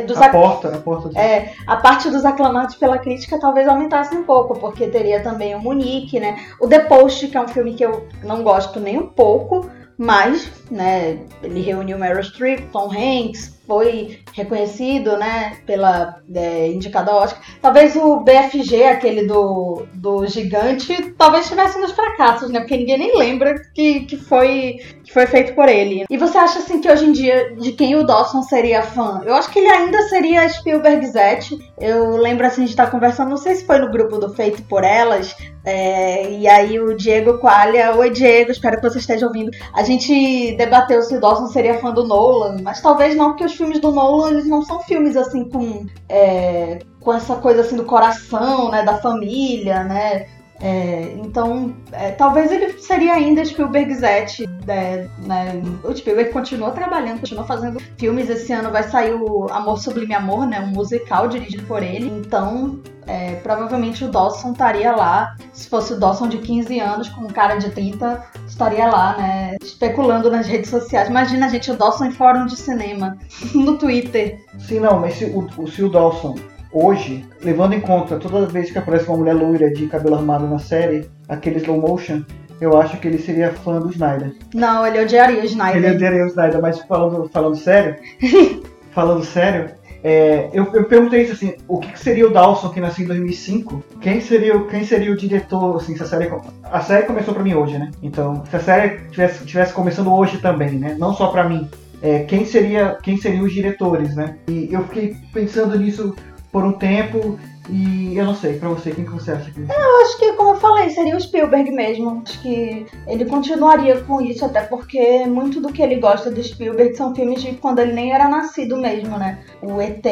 dos. 0.06 0.16
A 0.16 0.30
porta, 0.30 0.68
a 0.74 0.78
porta. 0.78 1.10
Do... 1.10 1.18
É, 1.18 1.52
a 1.66 1.76
parte 1.76 2.08
dos 2.08 2.24
aclamados 2.24 2.74
pela 2.76 2.96
crítica 2.96 3.38
talvez 3.38 3.68
aumentasse 3.68 4.14
um 4.14 4.24
pouco, 4.24 4.58
porque 4.58 4.86
teria 4.86 5.22
também 5.22 5.54
o 5.54 5.60
Munique, 5.60 6.18
né? 6.18 6.38
O 6.58 6.66
The 6.66 6.80
Post, 6.80 7.28
que 7.28 7.36
é 7.36 7.40
um 7.40 7.48
filme 7.48 7.74
que 7.74 7.84
eu 7.84 8.08
não 8.24 8.42
gosto 8.42 8.80
nem 8.80 8.98
um 8.98 9.08
pouco 9.08 9.70
mas, 9.96 10.50
né, 10.72 11.18
ele 11.42 11.60
reuniu 11.60 11.98
Meryl 11.98 12.22
Streep, 12.22 12.70
Tom 12.72 12.90
Hanks, 12.90 13.60
foi 13.66 14.18
reconhecido, 14.32 15.16
né, 15.16 15.56
pela 15.66 16.20
é, 16.34 16.68
Oscar. 17.12 17.40
Talvez 17.60 17.94
o 17.94 18.20
BFG, 18.20 18.84
aquele 18.84 19.26
do, 19.26 19.86
do 19.94 20.26
gigante, 20.26 21.14
talvez 21.16 21.44
estivesse 21.44 21.78
nos 21.78 21.92
fracassos, 21.92 22.50
né, 22.50 22.60
porque 22.60 22.76
ninguém 22.76 22.98
nem 22.98 23.16
lembra 23.16 23.54
que, 23.74 24.00
que, 24.00 24.16
foi, 24.16 24.80
que 25.04 25.12
foi 25.12 25.26
feito 25.26 25.54
por 25.54 25.68
ele. 25.68 26.04
E 26.10 26.16
você 26.16 26.38
acha, 26.38 26.58
assim, 26.58 26.80
que 26.80 26.90
hoje 26.90 27.06
em 27.06 27.12
dia, 27.12 27.54
de 27.54 27.72
quem 27.72 27.94
o 27.94 28.04
Dawson 28.04 28.42
seria 28.42 28.82
fã? 28.82 29.22
Eu 29.24 29.34
acho 29.34 29.50
que 29.50 29.58
ele 29.58 29.68
ainda 29.68 30.02
seria 30.08 30.48
Spielberg 30.48 31.06
Zete. 31.06 31.58
Eu 31.78 32.16
lembro, 32.16 32.46
assim, 32.46 32.64
de 32.64 32.70
estar 32.70 32.90
conversando, 32.90 33.30
não 33.30 33.36
sei 33.36 33.54
se 33.54 33.64
foi 33.64 33.78
no 33.78 33.90
grupo 33.90 34.18
do 34.18 34.34
Feito 34.34 34.62
por 34.62 34.82
Elas, 34.82 35.34
é, 35.64 36.30
e 36.30 36.48
aí 36.48 36.80
o 36.80 36.96
Diego 36.96 37.38
Qualia, 37.38 37.94
oi 37.94 38.10
Diego, 38.10 38.50
espero 38.50 38.76
que 38.76 38.88
você 38.88 38.98
esteja 38.98 39.26
ouvindo. 39.26 39.50
A 39.72 39.82
gente 39.84 40.56
debateu 40.64 41.02
se 41.02 41.16
o 41.16 41.20
Dawson 41.20 41.48
seria 41.48 41.78
fã 41.78 41.92
do 41.92 42.04
Nolan, 42.04 42.58
mas 42.62 42.80
talvez 42.80 43.16
não, 43.16 43.30
porque 43.30 43.44
os 43.44 43.54
filmes 43.54 43.80
do 43.80 43.90
Nolan 43.90 44.30
eles 44.30 44.46
não 44.46 44.62
são 44.62 44.80
filmes 44.80 45.16
assim 45.16 45.48
com, 45.48 45.86
é, 46.08 46.78
com 47.00 47.12
essa 47.12 47.36
coisa 47.36 47.62
assim 47.62 47.76
do 47.76 47.84
coração, 47.84 48.70
né, 48.70 48.82
da 48.82 48.98
família, 48.98 49.84
né? 49.84 50.26
É, 50.62 51.16
então, 51.16 51.74
é, 51.90 52.12
talvez 52.12 52.52
ele 52.52 52.78
seria 52.78 53.14
ainda 53.14 53.44
Spielberg 53.44 53.92
Zete, 53.96 54.48
né, 54.64 55.10
né? 55.18 55.60
O 55.82 55.92
Spielberg 55.92 56.30
continua 56.30 56.70
trabalhando, 56.70 57.18
continua 57.18 57.42
fazendo 57.42 57.80
filmes. 57.98 58.30
Esse 58.30 58.52
ano 58.52 58.70
vai 58.70 58.84
sair 58.84 59.12
o 59.12 59.48
Amor 59.50 59.80
Sublime 59.80 60.14
Amor, 60.14 60.46
né? 60.46 60.60
Um 60.60 60.68
musical 60.68 61.26
dirigido 61.26 61.64
por 61.64 61.82
ele. 61.82 62.06
Então, 62.06 62.78
é, 63.08 63.34
provavelmente 63.42 64.04
o 64.04 64.08
Dawson 64.08 64.52
estaria 64.52 64.92
lá. 64.94 65.36
Se 65.52 65.68
fosse 65.68 65.94
o 65.94 65.98
Dawson 65.98 66.28
de 66.28 66.38
15 66.38 66.78
anos, 66.78 67.08
com 67.08 67.22
um 67.22 67.28
cara 67.28 67.56
de 67.56 67.68
30, 67.70 68.24
estaria 68.46 68.86
lá, 68.86 69.16
né? 69.16 69.56
Especulando 69.60 70.30
nas 70.30 70.46
redes 70.46 70.70
sociais. 70.70 71.08
Imagina, 71.08 71.48
gente, 71.48 71.72
o 71.72 71.76
Dawson 71.76 72.04
em 72.04 72.12
fórum 72.12 72.46
de 72.46 72.54
cinema, 72.54 73.18
no 73.52 73.76
Twitter. 73.78 74.38
Sim, 74.60 74.78
não, 74.78 75.00
mas 75.00 75.14
se 75.14 75.24
o, 75.24 75.66
se 75.66 75.82
o 75.82 75.88
Dawson 75.88 76.36
hoje, 76.72 77.24
levando 77.42 77.74
em 77.74 77.80
conta 77.80 78.18
toda 78.18 78.46
vez 78.46 78.70
que 78.70 78.78
aparece 78.78 79.06
uma 79.08 79.18
mulher 79.18 79.34
loira 79.34 79.70
de 79.70 79.86
cabelo 79.86 80.16
armado 80.16 80.46
na 80.46 80.58
série, 80.58 81.08
aquele 81.28 81.58
slow 81.58 81.80
motion, 81.80 82.22
eu 82.60 82.78
acho 82.80 82.98
que 82.98 83.08
ele 83.08 83.18
seria 83.18 83.52
fã 83.52 83.80
do 83.80 83.90
Snyder. 83.90 84.34
Não, 84.54 84.86
ele 84.86 85.00
odiaria 85.00 85.42
o 85.42 85.44
Snyder. 85.44 85.76
Ele 85.76 85.94
odiaria 85.94 86.24
o 86.24 86.28
Snyder, 86.28 86.60
mas 86.62 86.78
falando, 86.80 87.28
falando 87.28 87.56
sério, 87.56 87.96
falando 88.92 89.24
sério, 89.24 89.70
é, 90.04 90.50
eu, 90.52 90.66
eu 90.72 90.84
perguntei 90.84 91.22
isso 91.22 91.32
assim, 91.32 91.54
o 91.68 91.78
que, 91.78 91.92
que, 91.92 91.98
seria 91.98 92.26
o 92.26 92.32
Dawson 92.32 92.70
que 92.70 92.80
nasceu 92.80 93.04
em 93.04 93.08
2005? 93.08 93.84
Quem 94.00 94.20
seria, 94.20 94.58
quem 94.64 94.84
seria 94.84 95.12
o 95.12 95.16
diretor, 95.16 95.76
assim, 95.76 95.96
se 95.96 96.02
a 96.02 96.06
série... 96.06 96.30
A 96.64 96.80
série 96.80 97.06
começou 97.06 97.34
pra 97.34 97.42
mim 97.42 97.54
hoje, 97.54 97.78
né? 97.78 97.90
Então, 98.02 98.42
se 98.50 98.56
a 98.56 98.60
série 98.60 99.08
tivesse, 99.10 99.44
tivesse 99.44 99.72
começando 99.72 100.12
hoje 100.12 100.38
também, 100.38 100.72
né? 100.72 100.96
Não 100.98 101.14
só 101.14 101.28
pra 101.28 101.48
mim. 101.48 101.68
É, 102.02 102.24
quem 102.24 102.44
seria 102.44 102.98
quem 103.00 103.16
seriam 103.16 103.44
os 103.44 103.52
diretores, 103.52 104.16
né? 104.16 104.36
E 104.48 104.68
eu 104.72 104.82
fiquei 104.84 105.16
pensando 105.32 105.78
nisso 105.78 106.16
por 106.52 106.64
um 106.64 106.72
tempo 106.72 107.38
e 107.68 108.16
eu 108.16 108.24
não 108.24 108.34
sei, 108.34 108.58
pra 108.58 108.68
você, 108.68 108.90
quem 108.90 109.04
que 109.04 109.12
você 109.12 109.30
acha 109.30 109.50
que. 109.50 109.60
Eu 109.60 110.02
acho 110.02 110.18
que, 110.18 110.32
como 110.32 110.50
eu 110.50 110.60
falei, 110.60 110.90
seria 110.90 111.16
o 111.16 111.20
Spielberg 111.20 111.70
mesmo. 111.70 112.22
Acho 112.26 112.40
que 112.42 112.86
ele 113.06 113.24
continuaria 113.24 114.00
com 114.02 114.20
isso, 114.20 114.44
até 114.44 114.62
porque 114.62 115.24
muito 115.26 115.60
do 115.60 115.72
que 115.72 115.80
ele 115.80 115.96
gosta 115.96 116.30
do 116.30 116.42
Spielberg 116.42 116.96
são 116.96 117.14
filmes 117.14 117.40
de 117.40 117.54
quando 117.54 117.78
ele 117.78 117.92
nem 117.92 118.12
era 118.12 118.28
nascido 118.28 118.76
mesmo, 118.76 119.16
né? 119.16 119.38
O 119.62 119.80
ET. 119.80 120.04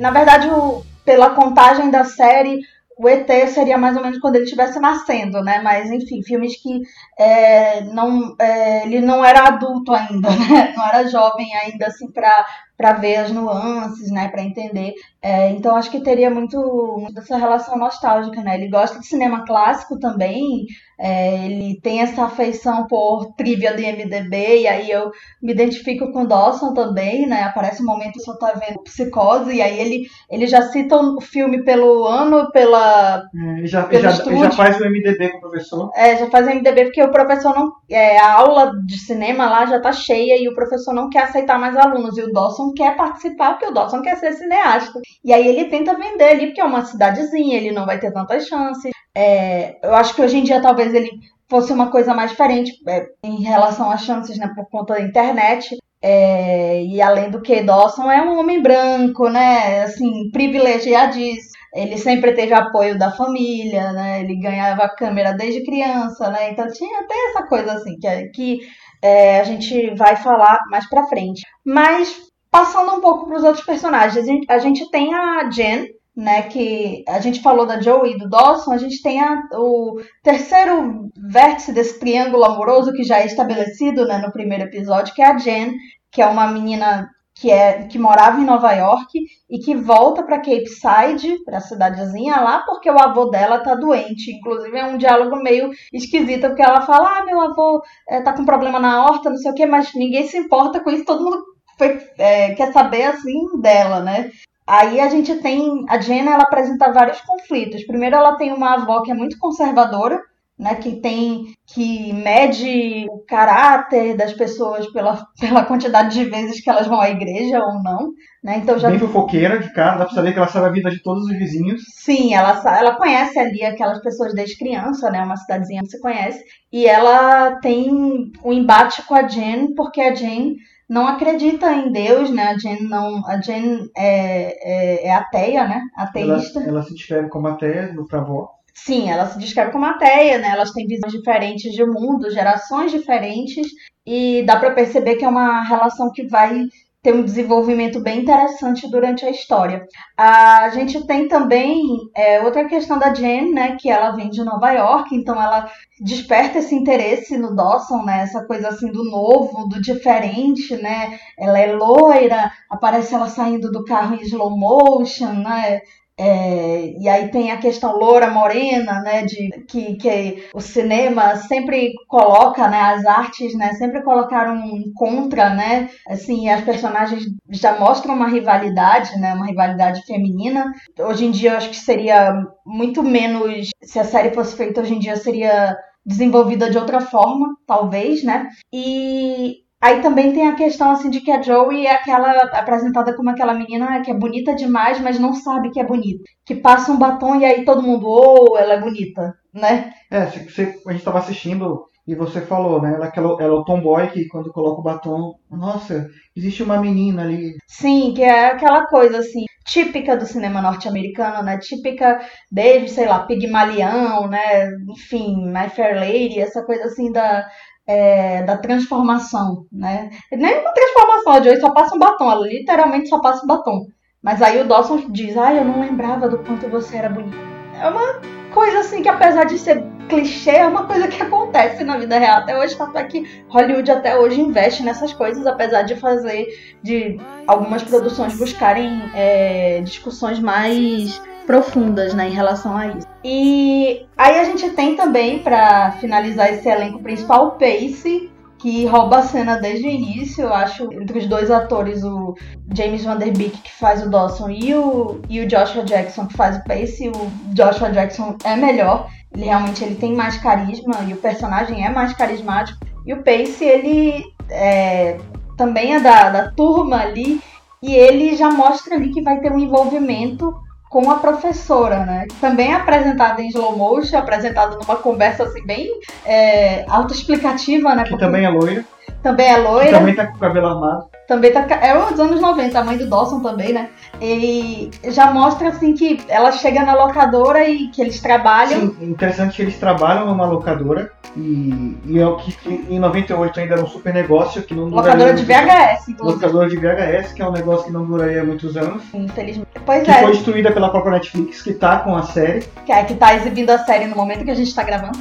Na 0.00 0.10
verdade, 0.10 0.48
o, 0.48 0.82
pela 1.04 1.30
contagem 1.30 1.90
da 1.90 2.04
série, 2.04 2.60
o 2.98 3.06
ET 3.06 3.28
seria 3.50 3.76
mais 3.76 3.94
ou 3.94 4.02
menos 4.02 4.18
quando 4.18 4.36
ele 4.36 4.44
estivesse 4.44 4.80
nascendo, 4.80 5.42
né? 5.42 5.60
Mas 5.62 5.90
enfim, 5.90 6.22
filmes 6.22 6.56
que 6.56 6.80
é, 7.18 7.82
não, 7.82 8.34
é, 8.38 8.86
ele 8.86 9.02
não 9.02 9.22
era 9.22 9.48
adulto 9.48 9.92
ainda, 9.92 10.30
né? 10.32 10.72
Não 10.74 10.88
era 10.88 11.06
jovem 11.06 11.54
ainda 11.56 11.88
assim 11.88 12.10
para 12.10 12.46
para 12.76 12.92
ver 12.92 13.16
as 13.16 13.32
nuances, 13.32 14.10
né, 14.10 14.28
para 14.28 14.42
entender. 14.42 14.94
É, 15.22 15.50
então 15.50 15.74
acho 15.74 15.90
que 15.90 16.00
teria 16.00 16.30
muito, 16.30 16.56
muito 17.00 17.14
dessa 17.14 17.36
relação 17.36 17.76
nostálgica, 17.76 18.40
né? 18.42 18.54
Ele 18.54 18.68
gosta 18.68 19.00
de 19.00 19.06
cinema 19.06 19.44
clássico 19.44 19.98
também, 19.98 20.66
é, 20.98 21.44
ele 21.44 21.80
tem 21.80 22.00
essa 22.00 22.24
afeição 22.24 22.86
por 22.86 23.34
trivia 23.36 23.74
do 23.74 23.80
IMDB, 23.80 24.60
e 24.60 24.68
aí 24.68 24.90
eu 24.90 25.10
me 25.42 25.52
identifico 25.52 26.12
com 26.12 26.24
Dawson 26.24 26.72
também, 26.72 27.26
né? 27.26 27.42
Aparece 27.42 27.82
um 27.82 27.86
momento 27.86 28.22
que 28.22 28.30
eu 28.30 28.38
tá 28.38 28.52
vendo 28.52 28.82
Psicose, 28.84 29.52
e 29.52 29.60
aí 29.60 29.78
ele, 29.80 30.06
ele 30.30 30.46
já 30.46 30.62
cita 30.62 30.96
o 30.96 31.20
filme 31.20 31.64
pelo 31.64 32.06
ano, 32.06 32.50
pela. 32.52 33.24
É, 33.58 33.66
já, 33.66 33.88
já, 33.90 34.10
já 34.10 34.50
faz 34.52 34.80
o 34.80 34.84
MDB 34.84 35.30
com 35.30 35.38
o 35.38 35.40
professor. 35.40 35.90
É, 35.94 36.16
já 36.16 36.30
faz 36.30 36.46
o 36.46 36.50
MDB 36.50 36.84
porque 36.84 37.02
o 37.02 37.10
professor 37.10 37.54
não. 37.54 37.72
É, 37.90 38.18
a 38.18 38.32
aula 38.34 38.72
de 38.86 38.98
cinema 38.98 39.50
lá 39.50 39.66
já 39.66 39.80
tá 39.80 39.92
cheia 39.92 40.40
e 40.40 40.48
o 40.48 40.54
professor 40.54 40.94
não 40.94 41.10
quer 41.10 41.24
aceitar 41.24 41.58
mais 41.58 41.76
alunos. 41.76 42.16
E 42.16 42.22
o 42.22 42.32
Dawson 42.32 42.65
quer 42.74 42.96
participar, 42.96 43.52
porque 43.52 43.66
o 43.66 43.74
Dawson 43.74 44.02
quer 44.02 44.16
ser 44.16 44.32
cineasta. 44.32 45.00
E 45.24 45.32
aí 45.32 45.46
ele 45.46 45.66
tenta 45.66 45.94
vender 45.94 46.28
ali, 46.28 46.46
porque 46.46 46.60
é 46.60 46.64
uma 46.64 46.84
cidadezinha, 46.84 47.56
ele 47.56 47.72
não 47.72 47.86
vai 47.86 47.98
ter 47.98 48.12
tantas 48.12 48.46
chances. 48.46 48.92
É, 49.14 49.76
eu 49.82 49.94
acho 49.94 50.14
que 50.14 50.22
hoje 50.22 50.38
em 50.38 50.42
dia 50.42 50.60
talvez 50.60 50.94
ele 50.94 51.10
fosse 51.48 51.72
uma 51.72 51.90
coisa 51.90 52.14
mais 52.14 52.30
diferente 52.30 52.72
é, 52.88 53.06
em 53.24 53.42
relação 53.42 53.90
às 53.90 54.02
chances, 54.02 54.36
né, 54.38 54.50
por 54.54 54.68
conta 54.68 54.94
da 54.94 55.00
internet. 55.00 55.76
É, 56.02 56.82
e 56.84 57.00
além 57.00 57.30
do 57.30 57.40
que, 57.40 57.62
Dawson 57.62 58.10
é 58.10 58.22
um 58.22 58.38
homem 58.38 58.62
branco, 58.62 59.28
né, 59.28 59.82
assim, 59.84 60.30
privilegiadíssimo. 60.30 61.56
Ele 61.74 61.98
sempre 61.98 62.32
teve 62.32 62.54
apoio 62.54 62.98
da 62.98 63.12
família, 63.12 63.92
né, 63.92 64.20
ele 64.20 64.36
ganhava 64.40 64.88
câmera 64.88 65.32
desde 65.32 65.64
criança, 65.64 66.30
né, 66.30 66.50
então 66.50 66.66
tinha 66.68 67.00
até 67.00 67.14
essa 67.30 67.46
coisa 67.46 67.72
assim, 67.74 67.98
que, 67.98 68.28
que 68.28 68.58
é, 69.02 69.40
a 69.40 69.44
gente 69.44 69.94
vai 69.94 70.16
falar 70.16 70.58
mais 70.70 70.88
pra 70.88 71.06
frente. 71.06 71.42
Mas, 71.64 72.16
passando 72.56 72.94
um 72.94 73.00
pouco 73.02 73.26
para 73.26 73.36
os 73.36 73.44
outros 73.44 73.66
personagens, 73.66 74.26
a 74.48 74.58
gente, 74.58 74.90
tem 74.90 75.14
a 75.14 75.50
Jen, 75.50 75.88
né, 76.16 76.44
que 76.44 77.04
a 77.06 77.20
gente 77.20 77.42
falou 77.42 77.66
da 77.66 77.82
Joey 77.82 78.14
e 78.14 78.18
do 78.18 78.30
Dawson, 78.30 78.72
a 78.72 78.78
gente 78.78 79.02
tem 79.02 79.20
a, 79.20 79.42
o 79.52 80.00
terceiro 80.22 81.10
vértice 81.30 81.70
desse 81.70 82.00
triângulo 82.00 82.46
amoroso 82.46 82.94
que 82.94 83.04
já 83.04 83.18
é 83.18 83.26
estabelecido 83.26 84.06
né, 84.06 84.16
no 84.16 84.32
primeiro 84.32 84.64
episódio, 84.64 85.14
que 85.14 85.20
é 85.20 85.26
a 85.26 85.36
Jen, 85.36 85.74
que 86.10 86.22
é 86.22 86.26
uma 86.26 86.46
menina 86.46 87.10
que, 87.34 87.50
é, 87.50 87.82
que 87.82 87.98
morava 87.98 88.40
em 88.40 88.46
Nova 88.46 88.72
York 88.72 89.20
e 89.50 89.58
que 89.58 89.74
volta 89.74 90.22
para 90.22 90.38
Cape 90.38 90.66
Side, 90.66 91.44
para 91.44 91.58
a 91.58 91.60
cidadezinha 91.60 92.40
lá, 92.40 92.60
porque 92.60 92.90
o 92.90 92.98
avô 92.98 93.26
dela 93.26 93.58
tá 93.58 93.74
doente. 93.74 94.32
Inclusive 94.34 94.78
é 94.78 94.86
um 94.86 94.96
diálogo 94.96 95.36
meio 95.42 95.68
esquisito, 95.92 96.46
porque 96.46 96.62
ela 96.62 96.80
fala: 96.80 97.18
Ah, 97.18 97.24
meu 97.26 97.38
avô 97.38 97.82
é, 98.08 98.22
tá 98.22 98.32
com 98.32 98.46
problema 98.46 98.80
na 98.80 99.04
horta, 99.04 99.28
não 99.28 99.36
sei 99.36 99.50
o 99.50 99.54
que, 99.54 99.66
mas 99.66 99.92
ninguém 99.94 100.26
se 100.26 100.38
importa 100.38 100.80
com 100.80 100.90
isso, 100.90 101.04
todo 101.04 101.22
mundo 101.22 101.55
foi, 101.78 102.00
é, 102.18 102.54
quer 102.54 102.72
saber 102.72 103.04
assim 103.04 103.60
dela, 103.60 104.00
né? 104.00 104.30
Aí 104.66 104.98
a 104.98 105.08
gente 105.08 105.34
tem. 105.36 105.84
A 105.88 106.00
Jenna 106.00 106.32
ela 106.32 106.42
apresenta 106.42 106.92
vários 106.92 107.20
conflitos. 107.20 107.86
Primeiro, 107.86 108.16
ela 108.16 108.36
tem 108.36 108.52
uma 108.52 108.74
avó 108.74 109.00
que 109.02 109.12
é 109.12 109.14
muito 109.14 109.38
conservadora, 109.38 110.20
né? 110.58 110.74
Que 110.74 110.96
tem. 110.96 111.54
que 111.64 112.12
mede 112.12 113.06
o 113.08 113.18
caráter 113.28 114.16
das 114.16 114.32
pessoas 114.32 114.90
pela, 114.92 115.24
pela 115.38 115.64
quantidade 115.64 116.14
de 116.18 116.24
vezes 116.24 116.60
que 116.60 116.68
elas 116.68 116.88
vão 116.88 117.00
à 117.00 117.10
igreja 117.10 117.60
ou 117.60 117.80
não. 117.80 118.10
Né? 118.42 118.58
Então 118.58 118.78
já... 118.78 118.90
Bem 118.90 118.98
fofoqueira 118.98 119.58
de 119.58 119.72
cara, 119.72 119.98
dá 119.98 120.04
pra 120.04 120.14
saber 120.14 120.32
que 120.32 120.38
ela 120.38 120.48
sabe 120.48 120.66
a 120.66 120.72
vida 120.72 120.90
de 120.90 121.02
todos 121.02 121.24
os 121.24 121.36
vizinhos. 121.36 121.82
Sim, 121.94 122.34
ela, 122.34 122.60
ela 122.78 122.96
conhece 122.96 123.38
ali 123.38 123.64
aquelas 123.64 124.00
pessoas 124.00 124.34
desde 124.34 124.58
criança, 124.58 125.10
né? 125.10 125.22
Uma 125.22 125.36
cidadezinha 125.36 125.82
que 125.82 125.90
você 125.90 126.00
conhece. 126.00 126.42
E 126.72 126.86
ela 126.86 127.60
tem 127.60 128.32
um 128.44 128.52
embate 128.52 129.02
com 129.02 129.14
a 129.14 129.28
Jen, 129.28 129.74
porque 129.74 130.00
a 130.00 130.14
Jen 130.14 130.56
não 130.88 131.06
acredita 131.06 131.72
em 131.72 131.90
Deus, 131.90 132.30
né? 132.30 132.48
A 132.48 132.58
Jen 132.58 132.82
não, 132.82 133.26
a 133.26 133.40
Jen 133.40 133.88
é, 133.96 135.04
é, 135.04 135.06
é 135.08 135.14
ateia, 135.14 135.66
né? 135.66 135.82
Ateísta. 135.96 136.60
Ela, 136.60 136.68
ela 136.68 136.82
se 136.82 136.94
descreve 136.94 137.28
como 137.28 137.48
ateia 137.48 137.92
no 137.92 138.06
avó. 138.12 138.50
Sim, 138.74 139.08
ela 139.10 139.26
se 139.26 139.38
descreve 139.38 139.72
como 139.72 139.86
ateia, 139.86 140.38
né? 140.38 140.50
Elas 140.50 140.70
têm 140.72 140.86
visões 140.86 141.12
diferentes 141.12 141.72
de 141.72 141.84
mundo, 141.84 142.30
gerações 142.30 142.92
diferentes, 142.92 143.66
e 144.04 144.44
dá 144.44 144.56
para 144.56 144.72
perceber 144.72 145.16
que 145.16 145.24
é 145.24 145.28
uma 145.28 145.62
relação 145.62 146.12
que 146.12 146.26
vai 146.28 146.66
tem 147.06 147.14
um 147.14 147.22
desenvolvimento 147.22 148.00
bem 148.00 148.22
interessante 148.22 148.90
durante 148.90 149.24
a 149.24 149.30
história. 149.30 149.86
A 150.16 150.68
gente 150.70 151.06
tem 151.06 151.28
também 151.28 151.80
é, 152.16 152.40
outra 152.40 152.64
questão 152.64 152.98
da 152.98 153.14
Jen, 153.14 153.52
né, 153.52 153.76
que 153.80 153.88
ela 153.88 154.10
vem 154.10 154.28
de 154.28 154.42
Nova 154.42 154.72
York, 154.72 155.14
então 155.14 155.40
ela 155.40 155.70
desperta 156.00 156.58
esse 156.58 156.74
interesse 156.74 157.38
no 157.38 157.54
Dawson, 157.54 158.02
né, 158.02 158.22
essa 158.22 158.44
coisa 158.44 158.70
assim 158.70 158.90
do 158.90 159.04
novo, 159.04 159.68
do 159.68 159.80
diferente, 159.80 160.74
né, 160.74 161.16
ela 161.38 161.56
é 161.60 161.72
loira, 161.72 162.50
aparece 162.68 163.14
ela 163.14 163.28
saindo 163.28 163.70
do 163.70 163.84
carro 163.84 164.16
em 164.16 164.22
slow 164.22 164.58
motion, 164.58 165.32
né, 165.32 165.82
é, 166.18 166.92
e 166.98 167.08
aí 167.08 167.28
tem 167.30 167.50
a 167.50 167.58
questão 167.58 167.96
loura 167.96 168.30
morena, 168.30 169.00
né, 169.02 169.22
de 169.24 169.50
que, 169.68 169.96
que 169.96 170.48
o 170.54 170.60
cinema 170.60 171.36
sempre 171.36 171.92
coloca, 172.08 172.66
né, 172.68 172.80
as 172.80 173.04
artes, 173.04 173.54
né, 173.54 173.74
sempre 173.74 174.02
colocaram 174.02 174.62
contra, 174.94 175.50
né, 175.50 175.90
assim, 176.08 176.48
as 176.48 176.64
personagens 176.64 177.24
já 177.50 177.78
mostram 177.78 178.14
uma 178.14 178.28
rivalidade, 178.28 179.18
né, 179.18 179.34
uma 179.34 179.46
rivalidade 179.46 180.06
feminina. 180.06 180.72
Hoje 180.98 181.26
em 181.26 181.30
dia 181.30 181.50
eu 181.50 181.56
acho 181.58 181.70
que 181.70 181.76
seria 181.76 182.32
muito 182.64 183.02
menos, 183.02 183.68
se 183.82 183.98
a 183.98 184.04
série 184.04 184.34
fosse 184.34 184.56
feita 184.56 184.80
hoje 184.80 184.94
em 184.94 184.98
dia 184.98 185.16
seria 185.16 185.76
desenvolvida 186.04 186.70
de 186.70 186.78
outra 186.78 187.00
forma, 187.00 187.56
talvez, 187.66 188.22
né? 188.22 188.48
E 188.72 189.65
Aí 189.80 190.00
também 190.00 190.32
tem 190.32 190.48
a 190.48 190.54
questão 190.54 190.90
assim 190.90 191.10
de 191.10 191.20
que 191.20 191.30
a 191.30 191.42
Joey 191.42 191.86
é 191.86 191.94
aquela 191.94 192.30
apresentada 192.58 193.14
como 193.14 193.30
aquela 193.30 193.54
menina 193.54 194.00
que 194.00 194.10
é 194.10 194.14
bonita 194.14 194.54
demais, 194.54 195.00
mas 195.00 195.18
não 195.18 195.34
sabe 195.34 195.70
que 195.70 195.78
é 195.78 195.84
bonita. 195.84 196.24
Que 196.44 196.54
passa 196.54 196.90
um 196.90 196.98
batom 196.98 197.36
e 197.36 197.44
aí 197.44 197.64
todo 197.64 197.82
mundo, 197.82 198.06
oh, 198.08 198.56
ela 198.56 198.74
é 198.74 198.80
bonita, 198.80 199.34
né? 199.52 199.92
É, 200.10 200.24
você, 200.26 200.80
a 200.86 200.90
gente 200.90 201.00
estava 201.00 201.18
assistindo 201.18 201.84
e 202.06 202.14
você 202.14 202.40
falou, 202.40 202.80
né? 202.80 202.94
Ela, 202.94 203.12
ela, 203.14 203.36
ela 203.40 203.54
é 203.54 203.58
o 203.58 203.64
tomboy 203.64 204.08
que 204.10 204.28
quando 204.28 204.52
coloca 204.52 204.80
o 204.80 204.84
batom, 204.84 205.34
nossa, 205.50 206.08
existe 206.34 206.62
uma 206.62 206.80
menina 206.80 207.22
ali. 207.22 207.56
Sim, 207.66 208.14
que 208.14 208.22
é 208.22 208.46
aquela 208.46 208.86
coisa 208.86 209.18
assim, 209.18 209.44
típica 209.66 210.16
do 210.16 210.24
cinema 210.24 210.62
norte-americano, 210.62 211.42
né? 211.42 211.58
Típica 211.58 212.20
desde, 212.50 212.90
sei 212.90 213.06
lá, 213.06 213.26
Pigmalião, 213.26 214.28
né? 214.28 214.70
Enfim, 214.88 215.46
My 215.46 215.68
Fair 215.68 215.96
Lady, 215.96 216.38
essa 216.38 216.64
coisa 216.64 216.84
assim 216.84 217.10
da 217.10 217.46
é, 217.86 218.42
da 218.42 218.56
transformação, 218.56 219.66
né? 219.70 220.10
Nem 220.32 220.60
uma 220.60 220.72
transformação, 220.72 221.32
a 221.32 221.42
Joy 221.42 221.60
só 221.60 221.70
passa 221.70 221.94
um 221.94 221.98
batom, 221.98 222.30
ela 222.30 222.46
literalmente 222.46 223.08
só 223.08 223.20
passa 223.20 223.44
um 223.44 223.46
batom. 223.46 223.86
Mas 224.22 224.42
aí 224.42 224.60
o 224.60 224.66
Dawson 224.66 225.04
diz, 225.10 225.36
ah, 225.36 225.54
eu 225.54 225.64
não 225.64 225.80
lembrava 225.80 226.28
do 226.28 226.38
quanto 226.38 226.68
você 226.68 226.96
era 226.96 227.08
bonita. 227.08 227.36
É 227.80 227.88
uma 227.88 228.20
coisa 228.52 228.80
assim 228.80 229.02
que 229.02 229.08
apesar 229.08 229.44
de 229.44 229.58
ser 229.58 229.84
clichê, 230.08 230.50
é 230.50 230.66
uma 230.66 230.84
coisa 230.84 231.06
que 231.08 231.22
acontece 231.22 231.84
na 231.84 231.96
vida 231.98 232.18
real 232.18 232.38
até 232.38 232.58
hoje, 232.58 232.76
tanto 232.76 232.96
é 232.96 233.04
que 233.04 233.44
Hollywood 233.48 233.90
até 233.90 234.18
hoje 234.18 234.40
investe 234.40 234.82
nessas 234.82 235.12
coisas, 235.12 235.46
apesar 235.46 235.82
de 235.82 235.94
fazer 235.96 236.46
de 236.82 237.18
algumas 237.46 237.82
produções 237.82 238.36
buscarem 238.36 239.02
é, 239.14 239.80
discussões 239.82 240.38
mais 240.38 241.20
profundas 241.46 242.12
né, 242.12 242.28
em 242.28 242.32
relação 242.32 242.76
a 242.76 242.88
isso. 242.88 243.06
E 243.24 244.06
aí 244.16 244.38
a 244.38 244.44
gente 244.44 244.70
tem 244.70 244.96
também, 244.96 245.38
para 245.38 245.92
finalizar 245.92 246.52
esse 246.52 246.68
elenco 246.68 247.00
principal, 247.00 247.46
o 247.46 247.50
Pace, 247.52 248.30
que 248.58 248.86
rouba 248.86 249.18
a 249.18 249.22
cena 249.22 249.56
desde 249.56 249.86
o 249.86 249.90
início. 249.90 250.44
Eu 250.44 250.54
acho, 250.54 250.92
entre 250.92 251.20
os 251.20 251.26
dois 251.26 251.50
atores, 251.50 252.02
o 252.02 252.34
James 252.76 253.04
Van 253.04 253.16
Der 253.16 253.32
Beek, 253.32 253.56
que 253.58 253.72
faz 253.72 254.02
o 254.02 254.10
Dawson, 254.10 254.50
e 254.50 254.74
o, 254.74 255.20
e 255.28 255.40
o 255.40 255.46
Joshua 255.46 255.84
Jackson, 255.84 256.26
que 256.26 256.36
faz 256.36 256.56
o 256.56 256.64
Pace, 256.64 257.08
o 257.08 257.30
Joshua 257.54 257.90
Jackson 257.90 258.36
é 258.44 258.56
melhor. 258.56 259.08
Ele 259.32 259.44
realmente 259.44 259.84
ele 259.84 259.94
tem 259.94 260.14
mais 260.14 260.38
carisma 260.38 261.04
e 261.06 261.12
o 261.12 261.16
personagem 261.16 261.84
é 261.84 261.90
mais 261.90 262.12
carismático. 262.12 262.78
E 263.06 263.12
o 263.12 263.22
Pace, 263.22 263.64
ele 263.64 264.24
é, 264.50 265.18
também 265.56 265.94
é 265.94 266.00
da, 266.00 266.30
da 266.30 266.50
turma 266.50 267.00
ali. 267.02 267.40
E 267.82 267.94
ele 267.94 268.34
já 268.34 268.50
mostra 268.50 268.96
ali 268.96 269.10
que 269.10 269.22
vai 269.22 269.38
ter 269.38 269.52
um 269.52 269.58
envolvimento 269.58 270.52
com 270.88 271.10
a 271.10 271.16
professora, 271.16 272.04
né? 272.04 272.26
Também 272.40 272.72
apresentada 272.72 273.42
em 273.42 273.48
slow 273.48 273.76
motion, 273.76 274.18
apresentada 274.18 274.76
numa 274.76 274.96
conversa 274.96 275.44
assim 275.44 275.64
bem 275.64 275.88
é, 276.24 276.84
autoexplicativa, 276.88 277.94
né? 277.94 278.04
Que 278.04 278.10
Porque 278.10 278.24
também 278.24 278.44
é 278.44 278.48
loira. 278.48 278.84
Também 279.26 279.48
é 279.48 279.56
loira. 279.56 279.98
Também 279.98 280.14
tá 280.14 280.26
com 280.28 280.36
o 280.36 280.38
cabelo 280.38 280.68
armado. 280.68 281.06
Também 281.26 281.52
tá. 281.52 281.66
É 281.82 281.98
os 281.98 282.20
anos 282.20 282.40
90, 282.40 282.78
a 282.78 282.84
mãe 282.84 282.96
do 282.96 283.10
Dawson 283.10 283.40
também, 283.40 283.72
né? 283.72 283.88
E 284.22 284.88
já 285.08 285.32
mostra 285.32 285.70
assim 285.70 285.94
que 285.94 286.20
ela 286.28 286.52
chega 286.52 286.84
na 286.84 286.94
locadora 286.94 287.68
e 287.68 287.88
que 287.88 288.00
eles 288.00 288.20
trabalham. 288.20 288.82
Sim, 288.82 288.96
interessante 289.00 289.56
que 289.56 289.62
eles 289.62 289.80
trabalham 289.80 290.26
numa 290.26 290.46
locadora 290.46 291.10
e, 291.36 291.98
e 292.06 292.20
é 292.20 292.24
o 292.24 292.36
que 292.36 292.56
em 292.88 293.00
98 293.00 293.58
ainda 293.58 293.74
era 293.74 293.82
um 293.82 293.88
super 293.88 294.14
negócio 294.14 294.62
que 294.62 294.72
não. 294.72 294.84
Locadora 294.84 295.34
de 295.34 295.42
VHS, 295.42 296.08
inclusive. 296.08 296.46
Locadora 296.46 296.68
de 296.68 296.76
VHS, 296.76 297.32
que 297.32 297.42
é 297.42 297.48
um 297.48 297.52
negócio 297.52 297.86
que 297.86 297.92
não 297.92 298.06
duraria 298.06 298.44
muitos 298.44 298.76
anos. 298.76 299.02
Infelizmente. 299.12 299.66
Pois 299.84 300.04
que 300.04 300.10
é. 300.12 300.22
foi 300.22 300.30
destruída 300.30 300.70
pela 300.70 300.88
própria 300.88 301.14
Netflix, 301.14 301.62
que 301.62 301.74
tá 301.74 301.98
com 301.98 302.14
a 302.14 302.22
série. 302.22 302.64
Que 302.84 302.92
é 302.92 303.02
que 303.02 303.14
tá 303.14 303.34
exibindo 303.34 303.70
a 303.70 303.78
série 303.78 304.06
no 304.06 304.14
momento 304.14 304.44
que 304.44 304.52
a 304.52 304.54
gente 304.54 304.72
tá 304.72 304.84
gravando. 304.84 305.18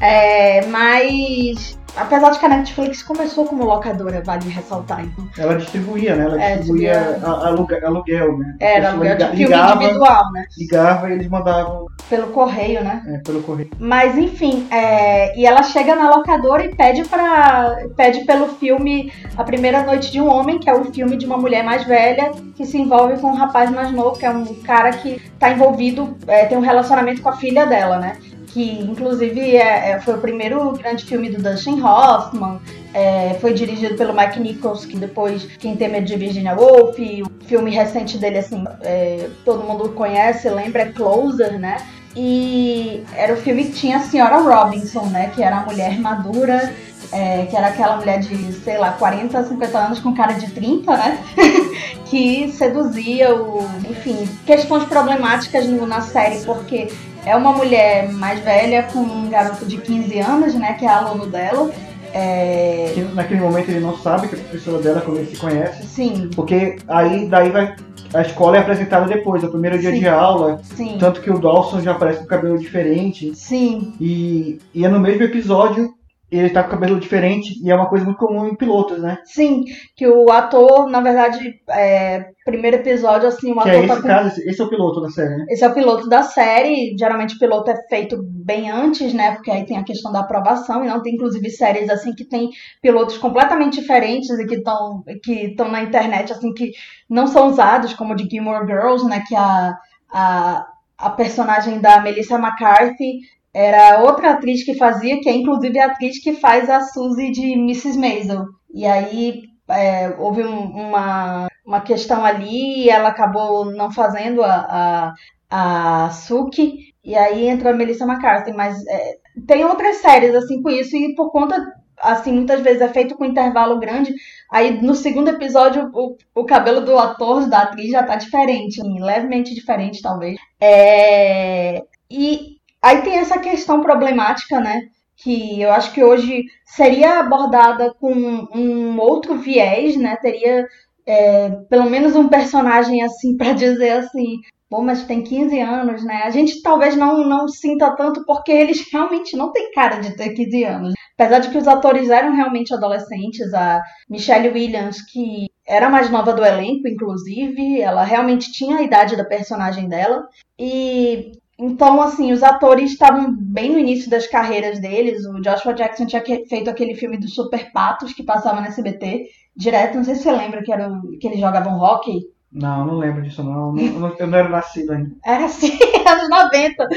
É, 0.00 0.66
mas 0.66 1.77
Apesar 1.98 2.30
de 2.30 2.38
que 2.38 2.46
a 2.46 2.48
Netflix 2.48 3.02
começou 3.02 3.44
como 3.46 3.64
locadora, 3.64 4.22
vale 4.24 4.48
ressaltar. 4.48 5.00
Então. 5.04 5.28
Ela 5.36 5.56
distribuía, 5.56 6.14
né? 6.16 6.24
Ela 6.24 6.42
É, 6.42 6.56
distribuía 6.56 6.94
distribuía. 7.00 7.28
a- 7.28 7.46
aluga- 7.48 7.80
aluguel, 7.86 8.38
né? 8.38 8.56
Era 8.60 8.90
aluguel 8.90 9.16
de 9.16 9.24
filme 9.24 9.44
ligava, 9.44 9.74
individual, 9.82 10.32
né? 10.32 10.44
ligava 10.56 11.08
e 11.08 11.12
eles 11.12 11.28
mandavam 11.28 11.86
Pelo 12.08 12.28
correio, 12.28 12.82
né? 12.84 13.02
é, 13.06 13.18
pelo 13.18 13.42
correio. 13.42 13.70
Mas 13.78 14.16
enfim, 14.16 14.66
é, 14.70 15.38
e 15.38 15.44
ela 15.46 15.62
chega 15.62 15.94
na 15.94 16.08
locadora 16.10 16.64
e 16.64 16.74
pede 16.74 17.04
para 17.04 17.76
pede 17.96 18.24
pelo 18.24 18.46
filme 18.48 19.12
A 19.36 19.44
Primeira 19.44 19.82
Noite 19.82 20.10
de 20.12 20.20
um 20.20 20.28
Homem, 20.28 20.58
que 20.58 20.68
é 20.70 20.74
o 20.74 20.84
filme 20.86 21.16
de 21.16 21.26
uma 21.26 21.36
mulher 21.36 21.62
mais 21.64 21.84
velha 21.84 22.30
que 22.56 22.64
se 22.64 22.78
envolve 22.78 23.18
com 23.20 23.28
um 23.28 23.34
rapaz 23.34 23.70
mais 23.70 23.90
novo, 23.92 24.18
que 24.18 24.24
é 24.26 24.30
um 24.30 24.44
cara 24.62 24.90
que 24.90 25.20
tá 25.38 25.50
envolvido, 25.50 26.16
é, 26.26 26.44
tem 26.46 26.56
um 26.58 26.62
relacionamento 26.62 27.22
com 27.22 27.28
a 27.28 27.36
filha 27.36 27.66
dela, 27.66 27.98
né? 27.98 28.16
Que 28.58 28.80
inclusive 28.80 29.56
é, 29.56 29.92
é- 29.92 30.00
foi 30.00 30.14
o 30.14 30.18
primeiro 30.18 30.72
grande 30.72 31.04
filme 31.04 31.30
do 31.30 31.40
Dustin 31.40 31.80
Hoffman. 31.80 32.58
é, 32.92 33.36
foi 33.40 33.52
dirigido 33.52 33.94
pelo 33.96 34.12
Mike 34.12 34.40
Nichols, 34.40 34.84
que 34.84 34.96
depois 34.96 35.44
Quem 35.60 35.76
Tem 35.76 35.88
Medo 35.88 36.06
de 36.06 36.16
Virginia 36.16 36.56
Woolf. 36.56 36.98
O 36.98 37.44
filme 37.44 37.70
recente 37.70 38.18
dele, 38.18 38.38
assim, 38.38 38.64
é, 38.80 39.28
todo 39.44 39.62
mundo 39.62 39.90
conhece, 39.90 40.50
lembra, 40.50 40.82
é 40.82 40.86
Closer, 40.86 41.56
né? 41.56 41.76
E 42.16 43.04
era 43.14 43.32
o 43.34 43.36
filme 43.36 43.66
que 43.66 43.74
tinha 43.74 43.98
a 43.98 44.00
senhora 44.00 44.38
Robinson, 44.38 45.04
né? 45.04 45.30
Que 45.32 45.40
era 45.40 45.58
a 45.58 45.64
mulher 45.64 45.96
madura, 46.00 46.74
é, 47.12 47.46
que 47.46 47.56
era 47.56 47.68
aquela 47.68 47.96
mulher 47.96 48.18
de, 48.18 48.52
sei 48.54 48.76
lá, 48.76 48.92
40, 48.92 49.44
50 49.44 49.78
anos 49.78 50.00
com 50.00 50.12
cara 50.14 50.32
de 50.32 50.50
30, 50.50 50.96
né? 50.96 51.18
que 52.06 52.50
seduzia 52.50 53.36
o. 53.36 53.64
Enfim, 53.88 54.28
questões 54.44 54.82
problemáticas 54.84 55.68
na 55.68 56.00
série, 56.00 56.40
porque 56.44 56.88
é 57.28 57.36
uma 57.36 57.52
mulher 57.52 58.10
mais 58.12 58.40
velha 58.40 58.84
com 58.84 59.00
um 59.00 59.28
garoto 59.28 59.64
de 59.66 59.76
15 59.78 60.18
anos, 60.20 60.54
né? 60.54 60.72
Que 60.74 60.84
é 60.84 60.88
aluno 60.88 61.26
dela. 61.26 61.70
É, 62.14 62.90
Que 62.94 63.02
naquele 63.02 63.40
momento 63.40 63.68
ele 63.68 63.80
não 63.80 63.96
sabe 63.98 64.28
que 64.28 64.34
é 64.34 64.38
a 64.38 64.42
professora 64.42 64.78
dela 64.82 65.00
quando 65.02 65.18
ele 65.18 65.30
se 65.30 65.36
conhece. 65.36 65.86
sim, 65.86 66.30
Porque 66.34 66.76
aí 66.88 67.28
daí 67.28 67.50
vai. 67.50 67.76
A 68.14 68.22
escola 68.22 68.56
é 68.56 68.60
apresentada 68.60 69.04
depois, 69.06 69.42
é 69.42 69.46
o 69.46 69.50
primeiro 69.50 69.78
dia 69.78 69.90
Sim. 69.90 69.98
de 69.98 70.08
aula. 70.08 70.58
sim, 70.62 70.96
Tanto 70.98 71.20
que 71.20 71.30
o 71.30 71.38
Dawson 71.38 71.82
já 71.82 71.90
aparece 71.92 72.20
com 72.20 72.26
cabelo 72.26 72.58
diferente. 72.58 73.34
sim, 73.34 73.92
E, 74.00 74.58
e 74.74 74.82
é 74.86 74.88
no 74.88 74.98
mesmo 74.98 75.22
episódio, 75.24 75.92
ele 76.30 76.50
tá 76.50 76.62
com 76.62 76.70
cabelo 76.70 77.00
diferente. 77.00 77.58
E 77.62 77.70
é 77.70 77.74
uma 77.74 77.88
coisa 77.88 78.04
muito 78.04 78.18
comum 78.18 78.46
em 78.46 78.54
pilotos, 78.54 78.98
né? 79.00 79.18
sim. 79.24 79.64
Que 79.96 80.06
o 80.06 80.30
ator, 80.30 80.88
na 80.88 81.00
verdade, 81.00 81.60
é, 81.70 82.30
primeiro 82.44 82.76
episódio, 82.76 83.28
assim, 83.28 83.52
o 83.52 83.54
Que 83.54 83.70
ator 83.70 83.84
é 83.84 83.86
tá 83.86 83.94
esse 83.94 84.02
com 84.02 84.08
caso, 84.08 84.40
esse, 84.42 84.60
é 84.60 84.64
o 84.64 84.68
piloto 84.68 85.00
da 85.00 85.08
série, 85.08 85.36
né? 85.36 85.46
Esse 85.48 85.64
é 85.64 85.68
o 85.68 85.74
piloto 85.74 86.08
da 86.08 86.22
série. 86.22 86.96
Geralmente 86.98 87.36
o 87.36 87.38
piloto 87.38 87.70
é 87.70 87.76
feito 87.88 88.18
bem 88.22 88.70
antes, 88.70 89.14
né? 89.14 89.34
Porque 89.34 89.50
aí 89.50 89.64
tem 89.64 89.78
a 89.78 89.84
questão 89.84 90.12
da 90.12 90.20
aprovação. 90.20 90.84
E 90.84 90.88
não 90.88 91.02
tem, 91.02 91.14
inclusive, 91.14 91.48
séries 91.50 91.88
assim 91.88 92.14
que 92.14 92.24
tem 92.24 92.50
pilotos 92.82 93.16
completamente 93.16 93.80
diferentes 93.80 94.30
e 94.30 94.46
que 94.46 94.56
estão 94.56 95.02
que 95.22 95.54
na 95.70 95.82
internet, 95.82 96.32
assim, 96.32 96.52
que 96.52 96.72
não 97.08 97.26
são 97.26 97.48
usados, 97.48 97.94
como 97.94 98.12
o 98.12 98.16
de 98.16 98.28
Gilmore 98.28 98.66
Girls, 98.66 99.06
né? 99.06 99.24
Que 99.26 99.34
a, 99.34 99.74
a, 100.12 100.66
a 100.98 101.10
personagem 101.10 101.80
da 101.80 102.00
Melissa 102.00 102.36
McCarthy 102.36 103.20
era 103.54 104.02
outra 104.02 104.32
atriz 104.32 104.64
que 104.64 104.74
fazia, 104.74 105.20
que 105.20 105.28
é 105.28 105.32
inclusive 105.34 105.78
a 105.78 105.86
atriz 105.86 106.22
que 106.22 106.34
faz 106.34 106.68
a 106.70 106.80
Suzy 106.82 107.30
de 107.30 107.52
Mrs. 107.54 107.98
Maisel. 107.98 108.44
E 108.72 108.86
aí 108.86 109.42
é, 109.68 110.10
houve 110.18 110.42
um- 110.44 110.70
uma, 110.70 111.48
uma 111.66 111.80
questão 111.80 112.24
ali 112.24 112.84
e 112.84 112.90
ela 112.90 113.08
acabou 113.08 113.64
não 113.66 113.90
fazendo 113.92 114.42
a, 114.42 115.14
a, 115.50 116.06
a 116.06 116.10
Suki. 116.10 116.88
E 117.04 117.14
aí 117.16 117.48
entrou 117.48 117.72
a 117.72 117.76
Melissa 117.76 118.04
McCarthy. 118.04 118.52
Mas 118.52 118.76
é, 118.86 119.16
tem 119.46 119.64
outras 119.64 119.96
séries 119.96 120.34
assim 120.34 120.62
com 120.62 120.70
isso 120.70 120.96
e 120.96 121.14
por 121.14 121.30
conta 121.30 121.56
assim 122.00 122.32
muitas 122.32 122.60
vezes 122.60 122.80
é 122.80 122.88
feito 122.88 123.16
com 123.16 123.24
intervalo 123.24 123.78
grande. 123.78 124.12
Aí 124.52 124.80
no 124.82 124.94
segundo 124.94 125.28
episódio 125.30 125.90
o, 125.92 126.16
o 126.34 126.44
cabelo 126.44 126.80
do 126.82 126.96
ator 126.98 127.48
da 127.48 127.62
atriz 127.62 127.90
já 127.90 128.02
tá 128.02 128.16
diferente, 128.16 128.80
assim, 128.80 129.00
levemente 129.02 129.54
diferente 129.54 130.00
talvez. 130.02 130.38
É, 130.60 131.82
e 132.10 132.57
aí 132.82 133.02
tem 133.02 133.18
essa 133.18 133.38
questão 133.38 133.80
problemática, 133.80 134.60
né? 134.60 134.82
Que 135.16 135.60
eu 135.60 135.72
acho 135.72 135.92
que 135.92 136.02
hoje 136.02 136.44
seria 136.64 137.20
abordada 137.20 137.92
com 137.94 138.12
um 138.12 138.98
outro 138.98 139.36
viés, 139.36 139.96
né? 139.96 140.16
Teria 140.16 140.66
é, 141.06 141.50
pelo 141.70 141.88
menos 141.88 142.14
um 142.14 142.28
personagem 142.28 143.02
assim 143.02 143.34
pra 143.38 143.52
dizer 143.52 143.90
assim, 143.90 144.40
bom, 144.70 144.82
mas 144.82 145.04
tem 145.04 145.22
15 145.22 145.58
anos, 145.60 146.04
né? 146.04 146.22
A 146.24 146.30
gente 146.30 146.62
talvez 146.62 146.94
não, 146.94 147.26
não 147.26 147.48
sinta 147.48 147.96
tanto 147.96 148.24
porque 148.26 148.52
eles 148.52 148.86
realmente 148.92 149.36
não 149.36 149.50
têm 149.50 149.72
cara 149.72 149.96
de 149.96 150.14
ter 150.16 150.30
15 150.30 150.64
anos. 150.64 150.94
Apesar 151.18 151.40
de 151.40 151.50
que 151.50 151.58
os 151.58 151.66
atores 151.66 152.10
eram 152.10 152.34
realmente 152.34 152.72
adolescentes, 152.72 153.52
a 153.52 153.82
Michelle 154.08 154.50
Williams, 154.50 155.02
que 155.10 155.46
era 155.66 155.90
mais 155.90 156.10
nova 156.10 156.32
do 156.32 156.44
elenco, 156.44 156.86
inclusive, 156.86 157.80
ela 157.80 158.04
realmente 158.04 158.52
tinha 158.52 158.76
a 158.76 158.82
idade 158.82 159.16
da 159.16 159.24
personagem 159.24 159.88
dela. 159.88 160.28
E 160.58 161.32
então, 161.58 162.00
assim, 162.00 162.32
os 162.32 162.42
atores 162.42 162.92
estavam 162.92 163.34
bem 163.36 163.72
no 163.72 163.78
início 163.78 164.08
das 164.08 164.26
carreiras 164.26 164.78
deles. 164.80 165.24
O 165.26 165.40
Joshua 165.40 165.74
Jackson 165.74 166.06
tinha 166.06 166.22
feito 166.22 166.70
aquele 166.70 166.94
filme 166.94 167.16
dos 167.18 167.34
Super 167.34 167.72
Patos 167.72 168.12
que 168.12 168.22
passava 168.22 168.60
no 168.60 168.66
SBT 168.68 169.26
direto. 169.56 169.96
Não 169.96 170.04
sei 170.04 170.14
se 170.14 170.22
você 170.22 170.32
lembra 170.32 170.62
que, 170.62 170.72
era, 170.72 170.88
o- 170.88 171.18
que 171.18 171.26
eles 171.26 171.40
jogavam 171.40 171.78
hockey. 171.80 172.20
Não, 172.52 172.86
não 172.86 172.94
lembro 172.94 173.22
disso, 173.22 173.42
não. 173.42 173.76
Eu 173.78 173.92
não, 173.92 174.16
eu 174.16 174.26
não 174.26 174.38
era 174.38 174.48
nascido 174.48 174.92
ainda. 174.92 175.10
Era 175.26 175.46
assim, 175.46 175.76
anos 176.08 176.30
90. 176.30 176.88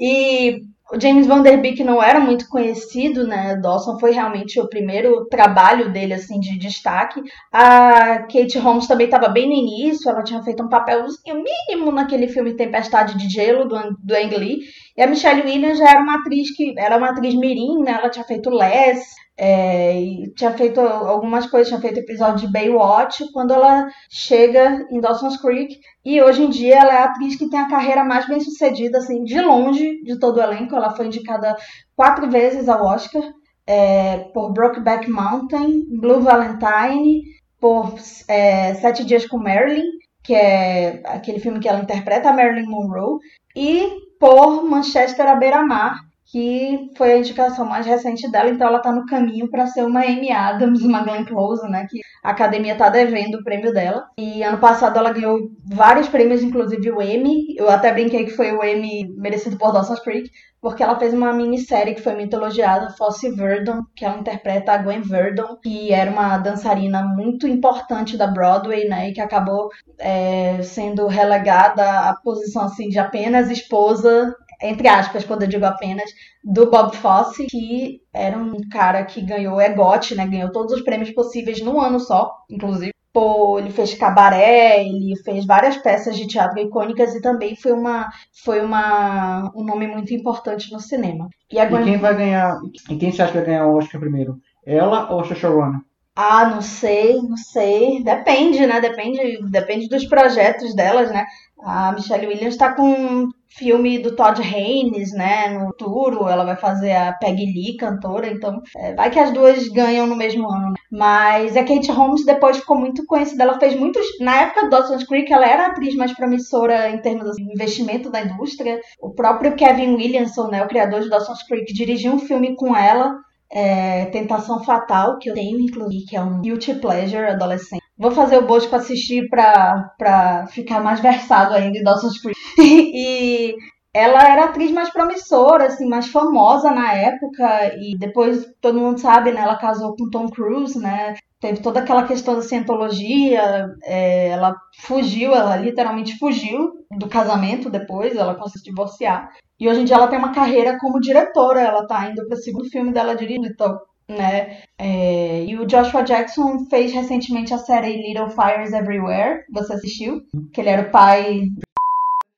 E 0.00 0.62
o 0.92 1.00
James 1.00 1.26
Van 1.26 1.42
Der 1.42 1.60
Beek 1.60 1.84
não 1.84 2.02
era 2.02 2.18
muito 2.18 2.48
conhecido, 2.48 3.26
né? 3.26 3.56
Dawson 3.56 3.98
foi 3.98 4.10
realmente 4.10 4.58
o 4.58 4.68
primeiro 4.68 5.26
trabalho 5.26 5.92
dele, 5.92 6.14
assim, 6.14 6.40
de 6.40 6.58
destaque. 6.58 7.22
A 7.52 8.20
Kate 8.22 8.58
Holmes 8.58 8.88
também 8.88 9.06
estava 9.06 9.28
bem 9.28 9.46
no 9.46 9.54
início, 9.54 10.10
ela 10.10 10.22
tinha 10.22 10.42
feito 10.42 10.62
um 10.62 10.68
papelzinho 10.68 11.42
mínimo 11.68 11.92
naquele 11.92 12.26
filme 12.26 12.56
Tempestade 12.56 13.16
de 13.16 13.28
Gelo, 13.28 13.68
do, 13.68 13.76
do 14.02 14.14
Ang 14.14 14.36
Lee. 14.36 14.58
E 14.96 15.02
a 15.02 15.06
Michelle 15.06 15.42
Williams 15.42 15.78
já 15.78 15.90
era 15.90 16.00
uma 16.00 16.16
atriz 16.16 16.54
que 16.54 16.74
era 16.76 16.96
uma 16.96 17.10
atriz 17.10 17.34
mirim, 17.34 17.82
né? 17.82 17.92
Ela 17.92 18.10
tinha 18.10 18.24
feito 18.24 18.50
Les, 18.50 18.98
é, 19.42 19.98
e 19.98 20.34
tinha 20.34 20.52
feito 20.52 20.78
algumas 20.78 21.46
coisas, 21.46 21.68
tinha 21.68 21.80
feito 21.80 21.98
episódio 21.98 22.46
de 22.46 22.52
Baywatch, 22.52 23.24
quando 23.32 23.54
ela 23.54 23.88
chega 24.10 24.86
em 24.90 25.00
Dawson's 25.00 25.40
Creek. 25.40 25.78
E 26.04 26.20
hoje 26.20 26.42
em 26.42 26.50
dia 26.50 26.80
ela 26.80 26.92
é 26.92 26.98
a 26.98 27.04
atriz 27.04 27.36
que 27.36 27.48
tem 27.48 27.58
a 27.58 27.68
carreira 27.68 28.04
mais 28.04 28.28
bem 28.28 28.38
sucedida, 28.38 28.98
assim, 28.98 29.24
de 29.24 29.40
longe 29.40 30.02
de 30.02 30.18
todo 30.18 30.36
o 30.36 30.42
elenco. 30.42 30.76
Ela 30.76 30.94
foi 30.94 31.06
indicada 31.06 31.56
quatro 31.96 32.28
vezes 32.28 32.68
ao 32.68 32.84
Oscar 32.84 33.22
é, 33.66 34.18
por 34.34 34.52
Brokeback 34.52 35.10
Mountain, 35.10 35.84
Blue 35.98 36.20
Valentine, 36.20 37.22
por 37.58 37.94
é, 38.28 38.74
Sete 38.74 39.06
Dias 39.06 39.26
com 39.26 39.38
Marilyn, 39.38 39.86
que 40.22 40.34
é 40.34 41.00
aquele 41.06 41.40
filme 41.40 41.60
que 41.60 41.68
ela 41.68 41.80
interpreta 41.80 42.28
a 42.28 42.34
Marilyn 42.34 42.68
Monroe, 42.68 43.18
e 43.56 43.88
por 44.18 44.62
Manchester 44.64 45.26
à 45.26 45.34
beira-mar, 45.34 46.09
que 46.30 46.90
foi 46.96 47.12
a 47.12 47.18
indicação 47.18 47.64
mais 47.64 47.84
recente 47.84 48.30
dela, 48.30 48.50
então 48.50 48.68
ela 48.68 48.78
tá 48.78 48.92
no 48.92 49.04
caminho 49.04 49.50
para 49.50 49.66
ser 49.66 49.84
uma 49.84 50.00
Amy 50.00 50.30
Adams, 50.30 50.82
uma 50.82 51.02
Glenn 51.02 51.24
Close, 51.24 51.68
né, 51.68 51.86
que 51.90 52.00
a 52.22 52.30
academia 52.30 52.76
tá 52.76 52.88
devendo 52.88 53.36
o 53.36 53.44
prêmio 53.44 53.72
dela. 53.72 54.06
E 54.16 54.42
ano 54.42 54.58
passado 54.58 54.96
ela 54.96 55.12
ganhou 55.12 55.50
vários 55.64 56.08
prêmios, 56.08 56.42
inclusive 56.42 56.90
o 56.90 57.02
Emmy. 57.02 57.54
Eu 57.56 57.68
até 57.68 57.92
brinquei 57.92 58.24
que 58.24 58.30
foi 58.30 58.52
o 58.52 58.62
Emmy 58.62 59.12
merecido 59.16 59.58
por 59.58 59.72
Dawson's 59.72 60.00
Creek, 60.00 60.30
porque 60.60 60.82
ela 60.82 60.98
fez 60.98 61.12
uma 61.12 61.32
minissérie 61.32 61.94
que 61.94 62.02
foi 62.02 62.14
muito 62.14 62.36
elogiada, 62.36 62.94
Fosse 62.96 63.30
Verdon, 63.30 63.82
que 63.96 64.04
ela 64.04 64.18
interpreta 64.18 64.72
a 64.72 64.78
Gwen 64.78 65.00
Verdon, 65.00 65.56
que 65.60 65.92
era 65.92 66.10
uma 66.10 66.38
dançarina 66.38 67.02
muito 67.02 67.48
importante 67.48 68.16
da 68.16 68.28
Broadway, 68.28 68.86
né, 68.86 69.08
e 69.08 69.12
que 69.12 69.20
acabou 69.20 69.68
é, 69.98 70.62
sendo 70.62 71.06
relegada 71.06 71.82
à 72.08 72.14
posição 72.22 72.62
assim 72.62 72.88
de 72.88 72.98
apenas 72.98 73.50
esposa 73.50 74.32
entre 74.62 74.88
aspas, 74.88 75.24
quando 75.24 75.42
eu 75.42 75.48
digo 75.48 75.64
apenas, 75.64 76.10
do 76.44 76.70
Bob 76.70 76.96
Fosse, 76.96 77.46
que 77.46 78.00
era 78.12 78.36
um 78.36 78.56
cara 78.70 79.04
que 79.04 79.22
ganhou 79.22 79.60
EGOT, 79.60 80.14
né? 80.14 80.26
Ganhou 80.26 80.52
todos 80.52 80.74
os 80.74 80.82
prêmios 80.82 81.10
possíveis 81.10 81.60
num 81.62 81.80
ano 81.80 81.98
só, 81.98 82.32
inclusive. 82.50 82.92
Pô, 83.12 83.58
ele 83.58 83.70
fez 83.70 83.94
cabaré, 83.94 84.84
ele 84.84 85.16
fez 85.24 85.44
várias 85.44 85.76
peças 85.76 86.16
de 86.16 86.28
teatro 86.28 86.60
icônicas 86.60 87.12
e 87.12 87.20
também 87.20 87.56
foi 87.56 87.72
uma 87.72 88.08
foi 88.44 88.60
uma 88.60 89.50
um 89.56 89.64
nome 89.64 89.88
muito 89.88 90.14
importante 90.14 90.72
no 90.72 90.78
cinema. 90.78 91.28
E 91.50 91.58
a 91.58 91.64
E 91.64 91.84
quem 91.84 91.98
vai 91.98 92.16
ganhar. 92.16 92.60
E 92.88 92.96
quem 92.96 93.10
você 93.10 93.22
acha 93.22 93.32
que 93.32 93.38
vai 93.38 93.46
ganhar 93.46 93.66
o 93.66 93.76
Oscar 93.76 94.00
primeiro? 94.00 94.38
Ela 94.64 95.12
ou 95.12 95.20
a 95.20 95.24
Ronan? 95.24 95.80
Ah, 96.14 96.50
não 96.50 96.60
sei, 96.60 97.16
não 97.16 97.36
sei. 97.36 98.02
Depende, 98.04 98.64
né? 98.66 98.80
Depende, 98.80 99.40
depende 99.50 99.88
dos 99.88 100.04
projetos 100.04 100.74
delas, 100.74 101.10
né? 101.10 101.24
A 101.64 101.92
Michelle 101.92 102.26
Williams 102.26 102.56
tá 102.56 102.72
com 102.72 103.28
filme 103.50 103.98
do 103.98 104.14
Todd 104.14 104.40
Haynes, 104.40 105.12
né? 105.12 105.50
No 105.50 105.66
futuro, 105.66 106.28
ela 106.28 106.44
vai 106.44 106.56
fazer 106.56 106.92
a 106.92 107.12
Peggy 107.12 107.46
Lee, 107.46 107.76
cantora, 107.76 108.28
então 108.28 108.62
é, 108.76 108.94
vai 108.94 109.10
que 109.10 109.18
as 109.18 109.32
duas 109.32 109.68
ganham 109.68 110.06
no 110.06 110.16
mesmo 110.16 110.48
ano. 110.50 110.70
né? 110.70 110.74
Mas 110.90 111.56
a 111.56 111.64
Kate 111.64 111.90
Holmes 111.90 112.24
depois 112.24 112.58
ficou 112.58 112.78
muito 112.78 113.04
conhecida. 113.06 113.44
Ela 113.44 113.58
fez 113.58 113.74
muitos. 113.74 114.04
Na 114.20 114.42
época 114.42 114.62
do 114.62 114.70
Dawson's 114.70 115.04
Creek, 115.04 115.32
ela 115.32 115.46
era 115.46 115.64
a 115.64 115.66
atriz 115.68 115.94
mais 115.94 116.12
promissora 116.12 116.90
em 116.90 116.98
termos 116.98 117.36
de 117.36 117.42
investimento 117.42 118.10
da 118.10 118.22
indústria. 118.22 118.80
O 119.00 119.10
próprio 119.10 119.54
Kevin 119.54 119.94
Williamson, 119.94 120.48
né? 120.48 120.62
O 120.64 120.68
criador 120.68 121.00
de 121.00 121.08
Dawson's 121.08 121.42
Creek, 121.42 121.72
dirigiu 121.72 122.12
um 122.12 122.18
filme 122.18 122.54
com 122.54 122.76
ela 122.76 123.16
é 123.52 124.04
Tentação 124.06 124.62
Fatal, 124.62 125.18
que 125.18 125.28
eu 125.28 125.34
tenho 125.34 125.60
inclusive, 125.60 126.06
que 126.06 126.16
é 126.16 126.22
um 126.22 126.40
guilty 126.40 126.74
pleasure 126.74 127.26
adolescente. 127.26 127.82
Vou 128.00 128.10
fazer 128.10 128.38
o 128.38 128.46
bojo 128.46 128.66
pra 128.68 128.78
assistir 128.78 129.28
pra 129.28 130.46
ficar 130.50 130.80
mais 130.80 131.00
versado 131.00 131.52
ainda 131.52 131.76
em 131.76 131.82
Dawson's 131.82 132.18
Creek. 132.18 132.38
e 132.58 133.54
ela 133.92 134.22
era 134.26 134.42
a 134.42 134.44
atriz 134.46 134.70
mais 134.70 134.90
promissora, 134.90 135.66
assim, 135.66 135.86
mais 135.86 136.06
famosa 136.06 136.70
na 136.70 136.94
época, 136.94 137.74
e 137.76 137.98
depois 137.98 138.46
todo 138.60 138.78
mundo 138.78 138.98
sabe, 138.98 139.32
né? 139.32 139.40
Ela 139.42 139.58
casou 139.58 139.94
com 139.96 140.08
Tom 140.08 140.28
Cruise, 140.28 140.78
né? 140.78 141.14
Teve 141.40 141.60
toda 141.60 141.80
aquela 141.80 142.06
questão 142.06 142.36
da 142.36 142.42
cientologia, 142.42 143.68
é, 143.82 144.28
ela 144.28 144.54
fugiu, 144.78 145.34
ela 145.34 145.56
literalmente 145.56 146.18
fugiu 146.18 146.72
do 146.96 147.08
casamento 147.08 147.68
depois, 147.68 148.16
ela 148.16 148.34
conseguiu 148.34 148.60
se 148.60 148.70
divorciar. 148.70 149.30
E 149.58 149.68
hoje 149.68 149.80
em 149.80 149.84
dia 149.84 149.96
ela 149.96 150.08
tem 150.08 150.18
uma 150.18 150.32
carreira 150.32 150.78
como 150.78 151.00
diretora, 151.00 151.60
ela 151.60 151.86
tá 151.86 152.08
indo 152.10 152.26
para 152.26 152.34
o 152.34 152.40
segundo 152.40 152.70
filme 152.70 152.92
dela 152.92 153.14
dirigindo, 153.16 153.46
então, 153.46 153.78
né? 154.10 154.58
É, 154.78 155.44
e 155.44 155.56
o 155.56 155.66
Joshua 155.66 156.02
Jackson 156.02 156.66
fez 156.68 156.92
recentemente 156.92 157.54
a 157.54 157.58
série 157.58 158.02
Little 158.02 158.30
Fires 158.30 158.72
Everywhere, 158.72 159.44
você 159.52 159.74
assistiu? 159.74 160.20
Que 160.52 160.60
ele 160.60 160.70
era 160.70 160.82
o 160.82 160.90
pai 160.90 161.48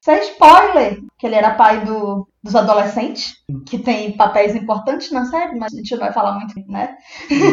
isso 0.02 0.11
é 0.11 0.18
spoiler, 0.26 1.00
que 1.16 1.26
ele 1.26 1.37
era 1.37 1.54
pai 1.54 1.85
do, 1.85 2.26
dos 2.42 2.56
adolescentes, 2.56 3.37
que 3.66 3.78
tem 3.78 4.16
papéis 4.16 4.54
importantes 4.56 5.12
na 5.12 5.24
série, 5.26 5.56
mas 5.56 5.72
a 5.72 5.76
gente 5.76 5.92
não 5.92 6.00
vai 6.00 6.12
falar 6.12 6.35
muito, 6.35 6.54
né? 6.68 6.96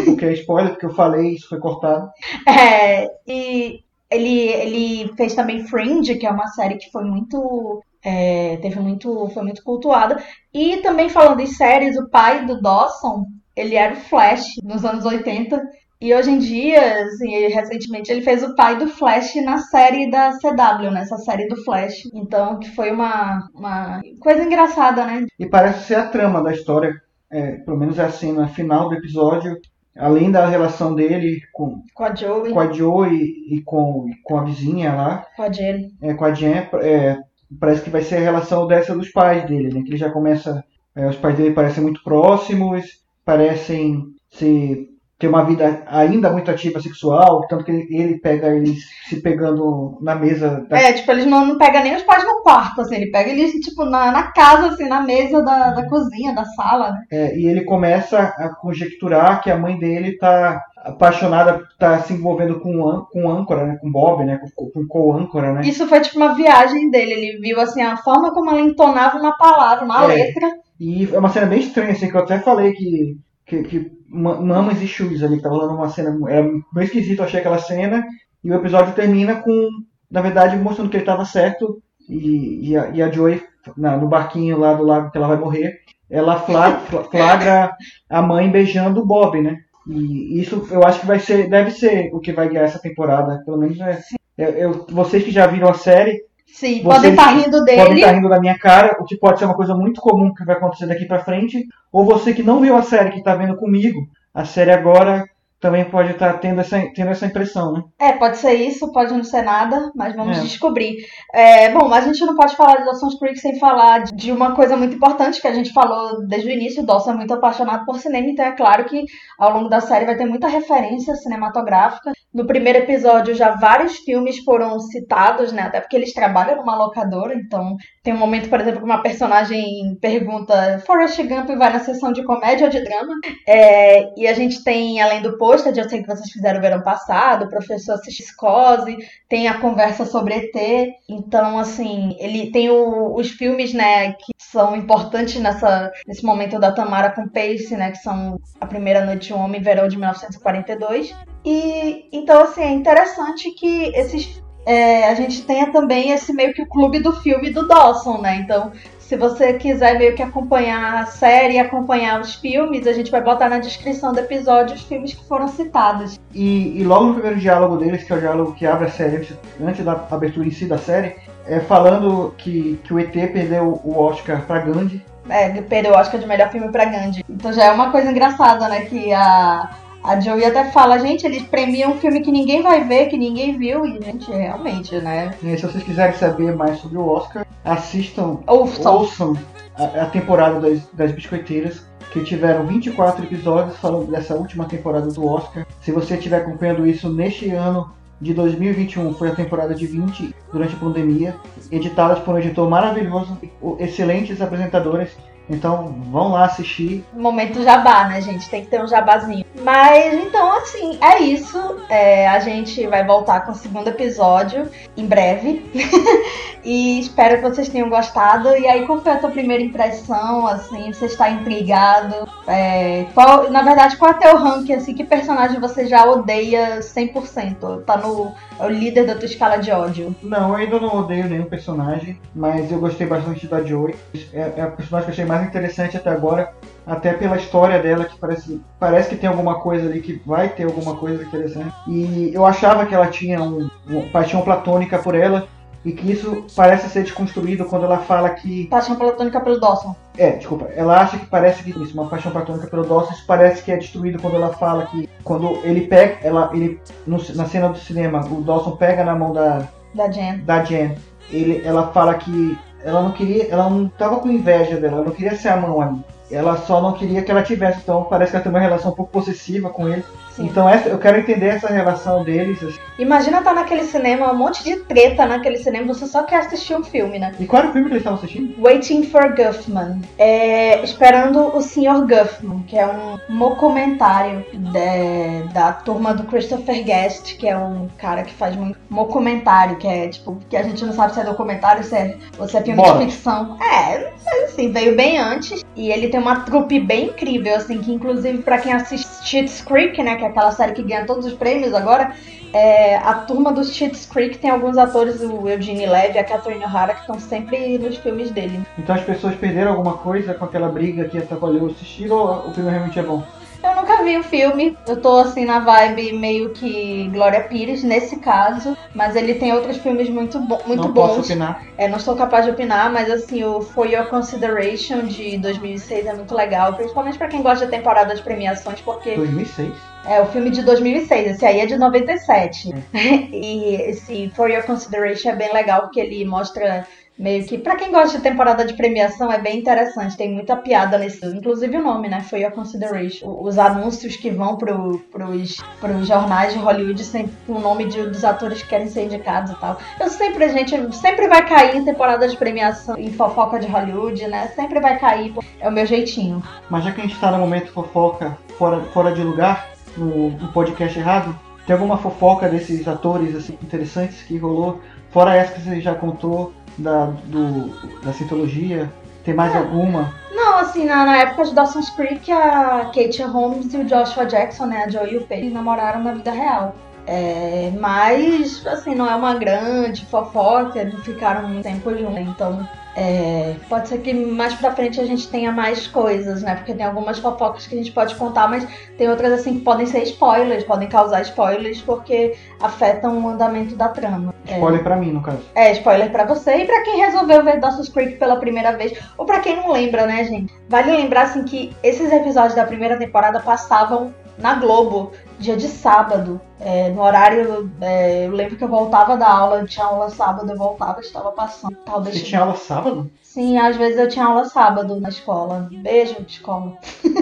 Porque 0.06 0.26
é 0.26 0.34
spoiler, 0.34 0.72
porque 0.72 0.88
eu 0.88 0.94
falei, 0.96 1.36
isso 1.36 1.48
foi 1.48 1.60
cortado. 1.60 2.10
É, 2.48 3.08
e 3.28 3.82
ele, 4.10 4.48
ele 4.48 5.14
fez 5.16 5.36
também 5.36 5.68
Fringe, 5.68 6.16
que 6.16 6.26
é 6.26 6.32
uma 6.32 6.48
série 6.48 6.78
que 6.78 6.90
foi 6.92 7.04
muito. 7.04 7.84
É, 8.04 8.58
teve 8.58 8.80
muito. 8.80 9.30
foi 9.30 9.44
muito 9.44 9.64
cultuada. 9.64 10.22
E 10.52 10.78
também 10.78 11.10
falando 11.10 11.42
em 11.42 11.46
séries, 11.46 11.98
o 11.98 12.10
pai 12.10 12.46
do 12.46 12.60
Dawson, 12.60 13.26
ele 13.60 13.76
era 13.76 13.94
o 13.94 13.98
Flash 13.98 14.46
nos 14.64 14.86
anos 14.86 15.06
80. 15.06 15.62
E 16.02 16.14
hoje 16.14 16.32
em 16.32 16.40
dia, 16.40 17.04
assim, 17.04 17.30
recentemente 17.48 18.10
ele 18.10 18.22
fez 18.22 18.42
o 18.42 18.56
pai 18.56 18.78
do 18.78 18.88
Flash 18.88 19.36
na 19.44 19.58
série 19.58 20.10
da 20.10 20.32
CW, 20.32 20.92
nessa 20.92 21.18
série 21.18 21.46
do 21.48 21.62
Flash. 21.64 22.04
Então, 22.14 22.58
que 22.58 22.74
foi 22.74 22.90
uma, 22.90 23.50
uma 23.54 24.02
coisa 24.22 24.44
engraçada, 24.44 25.06
né? 25.06 25.26
E 25.38 25.46
parece 25.46 25.88
ser 25.88 25.96
a 25.96 26.08
trama 26.08 26.42
da 26.42 26.54
história, 26.54 26.94
é, 27.30 27.58
pelo 27.58 27.78
menos 27.78 28.00
é 28.00 28.04
a 28.04 28.10
cena 28.10 28.48
final 28.48 28.88
do 28.88 28.96
episódio, 28.96 29.60
além 29.98 30.32
da 30.32 30.46
relação 30.46 30.96
dele 30.96 31.42
com, 31.52 31.84
com 31.94 32.04
a 32.06 32.16
Joey, 32.16 32.54
com 32.54 32.60
a 32.62 32.72
Joey 32.72 33.34
e, 33.50 33.62
com, 33.64 34.06
com 34.24 34.38
a 34.38 34.44
vizinha 34.46 34.94
lá. 34.94 35.26
Com 35.36 35.44
a 35.44 35.52
Jen. 35.52 35.90
É, 36.02 36.14
com 36.14 36.24
a 36.24 36.34
Jen, 36.34 36.70
é, 36.82 37.18
parece 37.60 37.82
que 37.82 37.90
vai 37.90 38.04
ser 38.04 38.16
a 38.16 38.22
relação 38.22 38.66
dessa 38.68 38.96
dos 38.96 39.12
pais 39.12 39.46
dele, 39.46 39.74
né? 39.74 39.82
Que 39.82 39.90
ele 39.90 39.98
já 39.98 40.10
começa. 40.10 40.64
É, 40.96 41.08
os 41.10 41.18
pais 41.18 41.36
dele 41.36 41.54
parecem 41.54 41.84
muito 41.84 42.02
próximos, 42.04 42.86
parecem 43.30 44.06
ser 44.32 44.90
tem 45.20 45.30
uma 45.30 45.44
vida 45.44 45.84
ainda 45.86 46.32
muito 46.32 46.50
ativa 46.50 46.80
sexual, 46.80 47.46
tanto 47.50 47.66
que 47.66 47.72
ele, 47.72 48.20
pega 48.20 48.56
eles 48.56 48.80
se 49.10 49.22
pegando 49.22 49.98
na 50.02 50.16
mesa. 50.16 50.66
Da... 50.70 50.80
É, 50.80 50.94
tipo, 50.94 51.12
eles 51.12 51.26
não, 51.26 51.46
não 51.46 51.58
pega 51.58 51.82
nem 51.82 51.94
os 51.94 52.04
pais 52.04 52.24
no 52.24 52.42
quarto, 52.42 52.80
assim, 52.80 52.96
ele 52.96 53.12
pega 53.12 53.30
eles, 53.30 53.52
tipo, 53.56 53.84
na, 53.84 54.14
na 54.14 54.32
casa, 54.32 54.70
assim, 54.70 54.88
na 54.88 55.02
mesa 55.02 55.44
da, 55.44 55.72
da 55.72 55.90
cozinha, 55.90 56.34
da 56.34 56.46
sala, 56.46 56.92
né? 56.92 57.04
É, 57.12 57.38
e 57.38 57.48
ele 57.48 57.66
começa 57.66 58.18
a 58.18 58.56
conjecturar 58.56 59.42
que 59.42 59.52
a 59.52 59.58
mãe 59.58 59.78
dele 59.78 60.18
tá 60.18 60.64
apaixonada, 60.78 61.64
tá 61.78 62.00
se 62.00 62.14
envolvendo 62.14 62.62
com, 62.62 63.06
com 63.12 63.30
âncora, 63.30 63.66
né? 63.66 63.78
Com 63.82 63.92
Bob, 63.92 64.24
né? 64.24 64.40
Com, 64.56 64.70
com 64.72 64.88
co-âncora, 64.88 65.52
né? 65.52 65.62
Isso 65.66 65.86
foi, 65.86 66.00
tipo, 66.00 66.16
uma 66.16 66.34
viagem 66.34 66.90
dele, 66.90 67.12
ele 67.12 67.40
viu, 67.40 67.60
assim, 67.60 67.82
a 67.82 67.98
forma 67.98 68.34
como 68.34 68.52
ela 68.52 68.62
entonava 68.62 69.18
uma 69.18 69.36
palavra, 69.36 69.84
uma 69.84 70.06
é. 70.06 70.08
letra. 70.08 70.50
E 70.80 71.14
é 71.14 71.20
uma 71.20 71.30
cena 71.30 71.48
bem 71.48 71.60
estranha, 71.60 71.92
assim, 71.92 72.10
que 72.10 72.16
eu 72.16 72.22
até 72.22 72.40
falei 72.40 72.74
que 72.74 73.18
que, 73.50 73.64
que 73.64 73.92
mamas 74.08 74.82
e 74.82 74.88
shoes 74.88 75.24
ali, 75.24 75.38
que 75.38 75.44
tava 75.44 75.56
rolando 75.56 75.76
uma 75.76 75.90
cena. 75.90 76.16
Era 76.30 76.44
meio 76.44 76.86
esquisito, 76.86 77.20
eu 77.20 77.26
achei 77.26 77.40
aquela 77.40 77.58
cena. 77.58 78.06
E 78.44 78.52
o 78.52 78.56
episódio 78.56 78.94
termina 78.94 79.42
com, 79.42 79.68
na 80.10 80.22
verdade, 80.22 80.56
mostrando 80.58 80.90
que 80.90 80.98
ele 80.98 81.06
tava 81.06 81.26
certo. 81.26 81.82
E, 82.08 82.70
e, 82.70 82.78
a, 82.78 82.90
e 82.90 83.02
a 83.02 83.12
Joey, 83.12 83.42
na, 83.76 83.98
no 83.98 84.08
barquinho 84.08 84.58
lá 84.58 84.74
do 84.74 84.84
lado 84.84 85.12
que 85.12 85.18
ela 85.18 85.28
vai 85.28 85.38
morrer, 85.38 85.80
ela 86.10 86.40
flagra 86.40 87.72
a 88.10 88.22
mãe 88.22 88.50
beijando 88.50 89.02
o 89.02 89.06
Bob, 89.06 89.42
né? 89.42 89.58
E 89.88 90.40
isso 90.40 90.68
eu 90.72 90.84
acho 90.84 91.02
que 91.02 91.08
vai 91.08 91.20
ser, 91.20 91.50
deve 91.50 91.72
ser 91.72 92.12
o 92.14 92.20
que 92.20 92.32
vai 92.32 92.48
guiar 92.48 92.66
essa 92.66 92.80
temporada. 92.80 93.42
Pelo 93.44 93.58
menos 93.58 93.80
é. 93.80 94.00
Eu, 94.38 94.50
eu, 94.50 94.86
vocês 94.90 95.24
que 95.24 95.32
já 95.32 95.46
viram 95.48 95.70
a 95.70 95.74
série, 95.74 96.24
Sim, 96.54 96.84
podem 96.84 97.12
estar 97.12 97.26
tá 97.26 97.32
rindo 97.32 97.64
dele. 97.64 97.82
Podem 97.82 97.96
estar 97.96 98.08
tá 98.08 98.14
rindo 98.14 98.30
da 98.30 98.40
minha 98.40 98.58
cara, 98.58 98.98
o 99.00 99.06
que 99.06 99.18
pode 99.18 99.40
ser 99.40 99.46
uma 99.46 99.56
coisa 99.56 99.74
muito 99.74 100.02
comum 100.02 100.34
que 100.34 100.46
vai 100.46 100.56
acontecer 100.56 100.88
daqui 100.88 101.06
para 101.06 101.24
frente. 101.24 101.66
Ou 101.92 102.06
você 102.06 102.34
que 102.34 102.44
não 102.44 102.60
viu 102.60 102.76
a 102.76 102.82
série, 102.82 103.12
que 103.12 103.20
está 103.20 103.36
vendo 103.36 103.56
comigo, 103.56 104.08
a 104.34 104.44
série 104.46 104.72
agora 104.72 105.26
também 105.60 105.84
pode 105.86 106.12
estar 106.12 106.34
tá 106.34 106.40
tendo 106.40 106.62
essa, 106.62 106.80
tendo 106.96 107.12
essa 107.12 107.26
impressão, 107.26 107.74
né? 107.74 107.84
É, 108.00 108.14
pode 108.14 108.38
ser 108.38 108.54
isso, 108.54 108.92
pode 108.92 109.14
não 109.14 109.24
ser 109.24 109.42
nada, 109.42 109.92
mas 109.96 110.16
vamos 110.16 110.38
é. 110.38 110.42
descobrir. 110.42 110.96
É, 111.34 111.70
bom, 111.70 111.88
mas 111.88 112.06
a 112.06 112.08
gente 112.08 112.26
não 112.26 112.36
pode 112.36 112.56
falar 112.56 112.78
de 112.78 112.86
Dawson's 112.86 113.20
Creek 113.20 113.38
sem 113.38 113.60
falar 113.60 114.04
de 114.04 114.32
uma 114.32 114.56
coisa 114.56 114.78
muito 114.78 114.96
importante 114.96 115.42
que 115.42 115.48
a 115.48 115.54
gente 115.54 115.74
falou 115.74 116.26
desde 116.28 116.48
o 116.48 116.52
início. 116.52 116.84
O 116.84 116.86
Dawson 116.86 117.12
é 117.12 117.16
muito 117.16 117.34
apaixonado 117.34 117.86
por 117.86 118.00
cinema, 118.00 118.28
então 118.30 118.46
é 118.46 118.52
claro 118.52 118.86
que 118.86 119.04
ao 119.38 119.54
longo 119.54 119.70
da 119.70 119.82
série 119.82 120.06
vai 120.06 120.16
ter 120.16 120.26
muita 120.26 120.48
referência 120.48 121.14
cinematográfica. 121.16 122.12
No 122.34 122.46
primeiro 122.46 122.80
episódio 122.80 123.34
já 123.34 123.56
vários 123.56 123.98
filmes 123.98 124.40
foram 124.44 124.80
citados, 124.80 125.52
né? 125.52 125.64
Até 125.64 125.82
porque 125.82 125.96
eles 125.96 126.14
trabalham 126.14 126.58
numa 126.58 126.76
locadora, 126.76 127.34
então 127.34 127.76
tem 128.04 128.14
um 128.14 128.18
momento, 128.18 128.50
por 128.50 128.62
exemplo, 128.62 128.80
que 128.80 128.86
uma 128.86 129.02
personagem 129.02 129.98
pergunta 130.00 130.80
Forrest 130.86 131.22
Gump 131.24 131.50
vai 131.58 131.74
na 131.74 131.80
sessão 131.80 132.14
de 132.14 132.24
comédia 132.24 132.66
ou 132.66 132.72
de 132.72 132.84
drama? 132.84 133.14
É, 133.48 134.14
e 134.16 134.28
a 134.28 134.34
gente 134.34 134.64
tem, 134.64 135.02
além 135.02 135.22
do 135.22 135.38
de 135.58 135.80
Eu 135.80 135.90
Sei 135.90 136.02
Que 136.02 136.08
Vocês 136.08 136.32
Fizeram 136.32 136.60
o 136.60 136.62
Verão 136.62 136.82
Passado, 136.82 137.46
o 137.46 137.50
professor 137.50 137.94
assiste 137.94 138.24
Scose, 138.24 138.98
tem 139.28 139.48
a 139.48 139.60
conversa 139.60 140.06
sobre 140.06 140.36
ET. 140.36 140.94
Então, 141.08 141.58
assim, 141.58 142.16
ele 142.20 142.52
tem 142.52 142.70
o, 142.70 143.16
os 143.16 143.30
filmes, 143.30 143.74
né, 143.74 144.14
que 144.14 144.32
são 144.38 144.76
importantes 144.76 145.40
nessa, 145.42 145.92
nesse 146.08 146.24
momento 146.24 146.60
da 146.60 146.72
Tamara 146.72 147.12
com 147.12 147.28
Pace, 147.28 147.76
né, 147.76 147.92
que 147.92 147.98
são 147.98 148.40
A 148.60 148.66
Primeira 148.66 149.06
Noite 149.06 149.28
de 149.28 149.34
um 149.34 149.40
Homem, 149.40 149.62
Verão 149.62 149.88
de 149.88 149.98
1942. 149.98 151.16
E 151.46 152.08
então, 152.12 152.42
assim, 152.44 152.62
é 152.62 152.72
interessante 152.72 153.52
que 153.52 153.92
esses 153.96 154.42
é, 154.66 155.08
a 155.08 155.16
gente 155.16 155.44
tenha 155.44 155.72
também 155.72 156.12
esse 156.12 156.34
meio 156.34 156.54
que 156.54 156.62
o 156.62 156.70
clube 156.70 157.00
do 157.00 157.14
filme 157.14 157.50
do 157.50 157.68
Dawson, 157.68 158.22
né? 158.22 158.36
Então, 158.36 158.72
se 159.10 159.18
você 159.18 159.54
quiser 159.54 159.98
meio 159.98 160.14
que 160.14 160.22
acompanhar 160.22 161.02
a 161.02 161.06
série 161.08 161.56
e 161.56 161.60
acompanhar 161.60 162.22
os 162.22 162.36
filmes, 162.36 162.86
a 162.86 162.94
gente 162.94 163.10
vai 163.10 163.20
botar 163.20 163.50
na 163.50 163.58
descrição 163.58 164.14
do 164.14 164.20
episódio 164.20 164.76
os 164.76 164.84
filmes 164.84 165.16
que 165.16 165.26
foram 165.26 165.48
citados. 165.48 166.20
E, 166.32 166.80
e 166.80 166.84
logo 166.84 167.06
no 167.06 167.14
primeiro 167.16 167.40
diálogo 167.40 167.78
deles, 167.78 168.04
que 168.04 168.14
é 168.14 168.16
o 168.16 168.20
diálogo 168.20 168.54
que 168.54 168.68
abre 168.68 168.86
a 168.86 168.92
série 168.92 169.16
antes, 169.18 169.36
antes 169.60 169.84
da 169.84 169.94
abertura 170.12 170.48
em 170.48 170.52
si 170.52 170.68
da 170.68 170.78
série, 170.78 171.16
é 171.48 171.60
falando 171.60 172.36
que, 172.38 172.80
que 172.84 172.94
o 172.94 173.00
ET 173.00 173.12
perdeu 173.12 173.82
o 173.84 174.00
Oscar 174.00 174.46
pra 174.46 174.60
Gandhi. 174.60 175.04
É, 175.28 175.50
perdeu 175.60 175.94
o 175.94 175.98
Oscar 175.98 176.20
de 176.20 176.28
melhor 176.28 176.52
filme 176.52 176.72
pra 176.72 176.86
Gandhi. 176.86 177.26
Então 177.28 177.52
já 177.52 177.64
é 177.64 177.72
uma 177.72 177.90
coisa 177.90 178.12
engraçada, 178.12 178.70
né? 178.70 178.82
Que 178.82 179.12
a 179.12 179.72
a 180.04 180.20
Joey 180.20 180.46
até 180.46 180.72
fala, 180.72 180.98
gente, 180.98 181.26
eles 181.26 181.44
premiam 181.44 181.92
um 181.92 181.98
filme 181.98 182.22
que 182.22 182.32
ninguém 182.32 182.62
vai 182.62 182.84
ver, 182.84 183.08
que 183.08 183.18
ninguém 183.18 183.58
viu, 183.58 183.86
e, 183.86 184.02
gente, 184.02 184.32
realmente, 184.32 184.96
né? 184.96 185.34
E 185.44 185.58
se 185.58 185.66
vocês 185.66 185.84
quiserem 185.84 186.16
saber 186.16 186.56
mais 186.56 186.80
sobre 186.80 186.98
o 186.98 187.08
Oscar, 187.08 187.46
assistam, 187.64 188.40
ouçam, 188.48 188.94
ouçam 188.94 189.38
a, 189.76 190.04
a, 190.04 190.06
temporada 190.06 190.60
das, 190.60 190.82
das 190.94 191.12
Biscoiteiras, 191.12 191.86
que 192.12 192.24
tiveram 192.24 192.66
24 192.66 193.24
episódios 193.24 193.78
falando 193.78 194.10
dessa 194.10 194.34
última 194.36 194.66
temporada 194.66 195.12
do 195.12 195.28
Oscar. 195.28 195.66
Se 195.82 195.92
você 195.92 196.16
estiver 196.16 196.38
acompanhando 196.38 196.88
isso 196.88 197.12
neste 197.12 197.50
ano 197.52 197.92
de 198.20 198.34
2021, 198.34 199.14
foi 199.14 199.30
a 199.30 199.36
temporada 199.36 199.76
de 199.76 199.86
20 199.86 200.34
durante 200.52 200.76
a 200.76 200.80
pandemia, 200.80 201.36
editadas 201.72 202.20
por 202.20 202.36
um 202.36 202.40
editor 202.40 202.70
maravilhoso, 202.70 203.38
excelentes 203.80 204.42
apresentadores 204.42 205.10
então, 205.50 205.88
vão 206.12 206.30
lá 206.30 206.46
assistir. 206.46 207.04
Momento 207.12 207.64
jabá, 207.64 208.08
né, 208.08 208.22
gente? 208.22 208.48
Tem 208.50 208.64
que 208.64 208.70
ter 208.70 208.82
um 208.82 208.88
jabazinho. 208.88 209.44
Mas, 209.62 210.14
então, 210.14 210.52
assim, 210.58 210.98
é 211.02 211.20
isso. 211.20 211.78
É, 211.90 212.28
a 212.28 212.40
gente 212.40 212.86
vai 212.88 213.06
voltar 213.06 213.42
com 213.42 213.52
o 213.52 213.56
segundo 213.56 213.90
episódio 213.90 214.70
em 214.96 215.06
breve. 215.06 215.70
e 216.64 217.00
espero 217.00 217.38
que 217.38 217.50
vocês 217.50 217.70
tenham 217.70 217.90
gostado. 217.90 218.50
E 218.56 218.68
aí, 218.68 218.86
qual 218.86 219.02
foi 219.02 219.12
a 219.12 219.20
tua 219.20 219.32
primeira 219.32 219.64
impressão? 219.64 220.46
Assim, 220.48 220.94
você 220.94 221.06
está 221.06 221.30
intrigado? 221.30 222.30
É, 222.48 223.06
qual, 223.14 223.50
na 223.50 223.62
verdade, 223.62 223.98
qual 223.98 224.12
é 224.12 224.16
o 224.16 224.20
teu 224.20 224.38
ranking? 224.38 224.74
Assim, 224.74 224.94
que 224.94 225.04
personagem 225.04 225.60
você 225.60 225.88
já 225.88 226.06
odeia 226.06 226.80
100%? 226.80 227.84
Tá 227.84 227.98
no 227.98 228.34
é 228.60 228.66
o 228.66 228.70
líder 228.70 229.06
da 229.06 229.16
tua 229.16 229.26
escala 229.26 229.58
de 229.58 229.72
ódio? 229.72 230.14
Não, 230.22 230.50
eu 230.50 230.56
ainda 230.56 230.80
não 230.80 231.00
odeio 231.00 231.30
nenhum 231.30 231.46
personagem, 231.46 232.20
mas 232.36 232.70
eu 232.70 232.78
gostei 232.78 233.08
bastante 233.08 233.48
da 233.48 233.64
Joey. 233.64 233.96
É, 234.34 234.52
é 234.58 234.62
a 234.62 234.68
personagem 234.68 235.06
que 235.06 235.12
eu 235.12 235.14
achei 235.14 235.26
mais 235.26 235.48
interessante 235.48 235.96
até 235.96 236.10
agora, 236.10 236.54
até 236.90 237.14
pela 237.14 237.38
história 237.38 237.80
dela, 237.80 238.06
que 238.06 238.18
parece, 238.18 238.62
parece 238.80 239.10
que 239.10 239.16
tem 239.16 239.30
alguma 239.30 239.56
coisa 239.60 239.88
ali, 239.88 240.02
que 240.02 240.22
vai 240.26 240.50
ter 240.50 240.64
alguma 240.64 240.96
coisa 240.96 241.24
interessante. 241.24 241.72
E 241.88 242.32
eu 242.34 242.46
achava 242.46 242.86
que 242.86 242.96
ela 242.96 243.08
tinha 243.08 243.42
um, 243.42 243.70
uma 243.88 244.02
paixão 244.12 244.42
platônica 244.42 244.98
por 245.00 245.16
ela, 245.16 245.48
e 245.86 245.94
que 245.94 246.12
isso 246.12 246.46
parece 246.58 246.90
ser 246.90 247.04
desconstruído 247.04 247.64
quando 247.64 247.86
ela 247.86 248.00
fala 248.00 248.30
que 248.32 248.68
Paixão 248.68 248.98
platônica 248.98 249.40
pelo 249.40 249.62
Dawson. 249.62 249.96
é, 250.18 250.32
desculpa, 250.32 250.68
ela 250.76 251.00
acha 251.00 251.18
que 251.18 251.26
parece 251.28 251.64
que 251.64 251.70
isso, 251.70 251.94
uma 251.94 252.08
paixão 252.10 252.34
platônica 252.34 252.68
pelo 252.68 252.84
Dawson, 252.84 253.14
isso 253.14 253.24
parece 253.26 253.64
que 253.64 253.72
é 253.72 253.78
destruído 253.78 254.22
quando 254.22 254.36
ela 254.36 254.50
fala 254.50 254.88
que 254.88 255.08
quando 255.24 255.58
ele 255.64 255.88
pega, 255.88 256.18
ela, 256.22 256.50
ele 256.54 256.82
no- 257.08 257.24
na 257.36 257.46
cena 257.46 257.70
do 257.70 257.78
cinema, 257.78 258.20
o 258.30 258.42
Dawson 258.42 258.72
pega 258.72 259.06
na 259.06 259.16
mão 259.16 259.32
da 259.32 259.68
Da 259.96 260.12
Jen. 260.12 260.40
da 260.40 260.64
Jen, 260.66 260.96
ele, 261.32 261.62
ela 261.66 261.88
fala 261.94 262.16
que 262.16 262.58
ela 262.84 263.02
não 263.02 263.12
queria, 263.12 263.48
ela 263.50 263.70
não 263.70 263.88
tava 263.88 264.18
com 264.20 264.28
inveja 264.30 264.76
dela, 264.76 264.98
ela 264.98 265.06
não 265.06 265.14
queria 265.14 265.36
ser 265.38 265.48
a 265.50 265.56
mão 265.58 265.80
ali. 265.82 266.04
Ela 266.32 266.58
só 266.58 266.82
não 266.82 266.94
queria 266.94 267.24
que 267.24 267.32
ela 267.32 267.44
tivesse, 267.44 267.80
então 267.80 268.04
parece 268.04 268.32
que 268.32 268.38
ela 268.38 268.44
tem 268.44 268.52
uma 268.52 268.60
relação 268.60 268.92
um 268.92 268.96
pouco 268.96 269.12
possessiva 269.12 269.70
com 269.70 269.88
ele. 269.90 270.04
Sim. 270.40 270.46
Então 270.46 270.68
essa, 270.70 270.88
eu 270.90 270.98
quero 270.98 271.20
entender 271.20 271.48
essa 271.48 271.68
relação 271.68 272.24
deles. 272.24 272.64
assim. 272.64 272.80
Imagina 272.98 273.40
estar 273.40 273.54
naquele 273.54 273.84
cinema, 273.84 274.32
um 274.32 274.38
monte 274.38 274.64
de 274.64 274.78
treta 274.78 275.26
naquele 275.26 275.58
cinema, 275.58 275.94
você 275.94 276.06
só 276.06 276.24
quer 276.24 276.38
assistir 276.38 276.76
um 276.76 276.84
filme, 276.84 277.20
né? 277.20 277.34
E 277.40 277.46
qual 277.46 277.62
era 277.62 277.70
o 277.70 277.74
filme 277.74 277.88
que 277.88 277.94
eles 277.94 278.02
estavam 278.02 278.20
assistindo? 278.20 278.56
Waiting 278.62 279.04
for 279.04 279.34
Guffman. 279.36 280.02
É, 280.18 280.82
esperando 280.84 281.56
o 281.56 281.62
Sr. 281.62 282.06
Guffman, 282.08 282.64
que 282.68 282.78
é 282.78 282.88
um 282.88 283.18
mocumentário 283.30 284.46
de- 284.54 285.54
da 285.54 285.72
turma 285.74 286.14
do 286.14 286.24
Christopher 286.24 286.84
Guest, 286.84 287.38
que 287.38 287.48
é 287.48 287.58
um 287.58 287.88
cara 287.98 288.24
que 288.24 288.34
faz 288.34 288.56
muito 288.56 288.78
mocumentário, 288.90 289.78
que 289.78 289.88
é 289.88 290.08
tipo, 290.08 290.38
que 290.50 290.56
a 290.58 290.64
gente 290.64 290.84
não 290.86 290.94
sabe 290.94 291.14
se 291.14 291.20
é 291.20 291.24
documentário, 291.24 291.84
se 291.84 291.96
é, 291.96 292.18
ou 292.38 292.48
se 292.48 292.58
é 292.58 292.62
filme 292.62 292.82
Bora. 292.82 293.00
de 293.00 293.06
ficção. 293.12 293.58
É, 293.62 294.12
mas 294.26 294.44
assim, 294.52 294.72
veio 294.72 294.96
bem 294.96 295.18
antes. 295.18 295.64
E 295.76 295.92
ele 295.92 296.10
tem 296.10 296.20
uma 296.20 296.42
trupe 296.42 296.80
bem 296.80 297.06
incrível, 297.08 297.56
assim, 297.56 297.80
que 297.80 297.92
inclusive 297.94 298.40
pra 298.40 298.58
quem 298.58 298.74
assiste 298.74 299.08
Schitt's 299.26 299.62
Creek, 299.62 300.02
né, 300.04 300.16
que 300.16 300.26
é 300.26 300.29
aquela 300.30 300.52
série 300.52 300.74
que 300.74 300.84
ganha 300.84 301.06
todos 301.06 301.26
os 301.26 301.34
prêmios 301.34 301.74
agora, 301.74 302.14
é, 302.54 302.98
a 302.98 303.14
turma 303.14 303.52
do 303.52 303.64
Schitt's 303.64 304.06
Creek 304.06 304.38
tem 304.40 304.50
alguns 304.50 304.78
atores, 304.78 305.22
o 305.22 305.48
Eugene 305.48 305.86
Levy 305.86 306.16
e 306.16 306.20
a 306.20 306.24
Catherine 306.24 306.64
O'Hara, 306.64 306.96
que 306.96 307.02
estão 307.02 307.20
sempre 307.20 307.78
nos 307.78 307.98
filmes 307.98 308.32
dele. 308.32 308.62
Então 308.78 308.96
as 308.96 309.04
pessoas 309.04 309.36
perderam 309.36 309.72
alguma 309.72 309.94
coisa 309.94 310.34
com 310.34 310.46
aquela 310.46 310.70
briga 310.70 311.06
que 311.06 311.18
atrapalhou 311.18 311.68
assistir 311.68 312.12
ou 312.12 312.48
o 312.48 312.54
filme 312.54 312.72
realmente 312.72 312.98
é 312.98 313.04
bom? 313.04 313.24
Eu 313.62 313.76
nunca 313.76 314.02
vi 314.04 314.18
o 314.18 314.24
filme, 314.24 314.78
eu 314.88 315.02
tô 315.02 315.18
assim 315.18 315.44
na 315.44 315.60
vibe 315.60 316.14
meio 316.14 316.52
que 316.52 317.10
Glória 317.12 317.42
Pires 317.42 317.84
nesse 317.84 318.16
caso, 318.16 318.76
mas 318.96 319.18
ele 319.18 319.34
tem 319.34 319.52
outros 319.52 319.76
filmes 319.78 320.10
muito, 320.10 320.40
bo 320.40 320.60
muito 320.66 320.84
não 320.84 320.94
posso 320.94 321.16
bons. 321.16 321.26
opinar. 321.26 321.62
É, 321.78 321.86
não 321.88 322.00
sou 322.00 322.16
capaz 322.16 322.46
de 322.46 322.52
opinar, 322.52 322.90
mas 322.90 323.12
assim, 323.12 323.44
o 323.44 323.60
For 323.60 323.86
Your 323.86 324.06
Consideration 324.06 325.02
de 325.02 325.38
2006 325.38 326.06
é 326.06 326.14
muito 326.14 326.34
legal, 326.34 326.74
principalmente 326.74 327.18
pra 327.18 327.28
quem 327.28 327.42
gosta 327.42 327.66
da 327.66 327.72
temporada 327.72 328.16
de 328.16 328.22
premiações, 328.22 328.80
porque 328.80 329.16
2006? 329.16 329.74
É 330.10 330.20
o 330.22 330.26
filme 330.26 330.50
de 330.50 330.64
2006, 330.64 331.32
esse 331.36 331.46
aí 331.46 331.60
é 331.60 331.66
de 331.66 331.78
97. 331.78 332.74
e 332.94 333.76
esse 333.90 334.30
For 334.36 334.50
Your 334.50 334.64
Consideration 334.64 335.30
é 335.30 335.36
bem 335.36 335.54
legal 335.54 335.82
porque 335.82 336.00
ele 336.00 336.26
mostra 336.26 336.86
meio 337.18 337.46
que 337.46 337.58
pra 337.58 337.76
quem 337.76 337.92
gosta 337.92 338.18
de 338.18 338.24
temporada 338.24 338.64
de 338.64 338.74
premiação 338.76 339.30
é 339.30 339.38
bem 339.38 339.60
interessante, 339.60 340.16
tem 340.16 340.34
muita 340.34 340.56
piada 340.56 340.98
nesse, 340.98 341.26
inclusive 341.26 341.76
o 341.76 341.84
nome, 341.84 342.08
né? 342.08 342.22
For 342.22 342.40
Your 342.40 342.52
Consideration. 342.54 343.38
Os 343.42 343.60
anúncios 343.60 344.16
que 344.16 344.30
vão 344.30 344.56
pro, 344.56 345.00
pros, 345.12 345.58
pros 345.82 346.08
jornais 346.08 346.54
de 346.54 346.60
Hollywood 346.60 347.04
sempre 347.04 347.34
com 347.46 347.54
o 347.54 347.60
nome 347.60 347.86
de- 347.86 348.04
dos 348.08 348.24
atores 348.24 348.62
que 348.64 348.70
querem 348.70 348.88
ser 348.88 349.04
indicados 349.04 349.52
e 349.52 349.56
tal. 349.60 349.78
Eu 350.00 350.10
sempre, 350.10 350.48
gente, 350.50 350.96
sempre 350.96 351.28
vai 351.28 351.46
cair 351.46 351.76
em 351.76 351.84
temporada 351.84 352.26
de 352.26 352.38
premiação, 352.38 352.98
em 352.98 353.12
fofoca 353.12 353.60
de 353.60 353.68
Hollywood, 353.68 354.26
né? 354.28 354.48
Sempre 354.56 354.80
vai 354.80 354.98
cair, 354.98 355.34
é 355.60 355.68
o 355.68 355.72
meu 355.72 355.86
jeitinho. 355.86 356.42
Mas 356.70 356.86
já 356.86 356.92
que 356.94 357.02
a 357.02 357.04
gente 357.04 357.20
tá 357.20 357.30
no 357.32 357.40
momento 357.40 357.72
fofoca 357.74 358.38
fora, 358.58 358.80
fora 358.94 359.12
de 359.12 359.22
lugar, 359.22 359.68
no, 359.98 360.30
no 360.32 360.48
podcast 360.52 360.98
errado, 360.98 361.38
tem 361.66 361.74
alguma 361.74 361.98
fofoca 361.98 362.50
desses 362.50 362.88
atores 362.88 363.36
assim, 363.36 363.58
interessantes 363.62 364.22
que 364.24 364.38
rolou? 364.38 364.82
Fora 365.12 365.36
essa 365.36 365.54
que 365.54 365.62
você 365.62 365.82
já 365.82 365.94
contou 365.96 366.54
da, 366.78 367.06
do, 367.26 367.70
da 368.02 368.14
Scientologia, 368.14 368.92
tem 369.24 369.34
mais 369.34 369.56
alguma? 369.56 370.14
Não, 370.32 370.58
assim, 370.60 370.86
na, 370.86 371.06
na 371.06 371.18
época 371.18 371.46
de 371.46 371.54
Dawson's 371.54 371.90
Creek, 371.90 372.32
a 372.32 372.92
Kate 372.94 373.22
Holmes 373.24 373.74
e 373.74 373.78
o 373.78 373.86
Joshua 373.86 374.26
Jackson, 374.26 374.66
né, 374.66 374.86
a 374.86 374.90
Joey 374.90 375.14
e 375.14 375.18
o 375.18 375.26
Peyton, 375.26 375.54
namoraram 375.54 376.04
na 376.04 376.14
vida 376.14 376.32
real. 376.32 376.76
É, 377.06 377.72
mas, 377.80 378.66
assim, 378.68 378.94
não 378.94 379.10
é 379.10 379.16
uma 379.16 379.36
grande 379.36 380.06
fofoca, 380.06 380.84
não 380.84 381.00
ficaram 381.00 381.48
muito 381.48 381.64
tempo 381.64 381.92
juntos, 381.96 382.20
então 382.20 382.68
é, 382.96 383.56
pode 383.68 383.88
ser 383.88 384.00
que 384.00 384.14
mais 384.14 384.54
pra 384.56 384.72
frente 384.72 385.00
a 385.00 385.06
gente 385.06 385.28
tenha 385.28 385.52
mais 385.52 385.88
coisas, 385.88 386.42
né, 386.42 386.56
porque 386.56 386.74
tem 386.74 386.86
algumas 386.86 387.20
fofocas 387.20 387.68
que 387.68 387.76
a 387.76 387.78
gente 387.78 387.92
pode 387.92 388.16
contar, 388.16 388.48
mas 388.50 388.68
tem 388.98 389.10
outras, 389.10 389.32
assim, 389.34 389.56
que 389.56 389.62
podem 389.62 389.86
ser 389.86 390.04
spoilers, 390.04 390.64
podem 390.64 390.90
causar 390.90 391.22
spoilers, 391.22 391.82
porque 391.82 392.36
afetam 392.62 393.24
o 393.24 393.30
andamento 393.30 393.76
da 393.76 393.90
trama. 393.90 394.34
É. 394.48 394.56
Spoiler 394.56 394.84
pra 394.84 394.96
mim, 394.96 395.12
no 395.12 395.22
caso. 395.22 395.40
É, 395.56 395.72
spoiler 395.74 396.12
pra 396.12 396.26
você 396.26 396.58
e 396.58 396.66
pra 396.66 396.82
quem 396.82 396.98
resolveu 396.98 397.44
ver 397.44 397.60
Dawson's 397.60 397.90
Creek 397.90 398.18
pela 398.18 398.38
primeira 398.38 398.76
vez, 398.76 398.98
ou 399.18 399.26
pra 399.26 399.40
quem 399.40 399.56
não 399.56 399.72
lembra, 399.72 400.06
né, 400.06 400.24
gente? 400.24 400.54
Vale 400.68 400.92
lembrar 400.92 401.24
assim 401.24 401.44
que 401.44 401.76
esses 401.84 402.12
episódios 402.12 402.56
da 402.56 402.66
primeira 402.66 402.98
temporada 402.98 403.40
passavam 403.40 404.14
na 404.40 404.56
Globo, 404.56 405.12
dia 405.38 405.56
de 405.56 405.68
sábado, 405.68 406.40
é, 406.60 406.90
no 406.90 407.02
horário, 407.02 407.70
é, 407.82 408.26
eu 408.26 408.32
lembro 408.32 408.56
que 408.56 408.64
eu 408.64 408.68
voltava 408.68 409.18
da 409.18 409.28
aula, 409.28 409.66
tinha 409.66 409.86
aula 409.86 410.10
sábado, 410.10 410.50
eu 410.50 410.58
voltava, 410.58 411.00
estava 411.02 411.32
passando, 411.32 411.76
tal, 411.86 412.04
Você 412.04 412.20
tinha 412.20 412.42
aula 412.42 412.56
sábado? 412.56 413.12
Sim, 413.22 413.58
às 413.58 413.76
vezes 413.76 414.00
eu 414.00 414.08
tinha 414.08 414.26
aula 414.26 414.46
sábado 414.46 415.00
na 415.00 415.10
escola. 415.10 415.68
Beijo, 415.72 416.16
escola. 416.28 416.74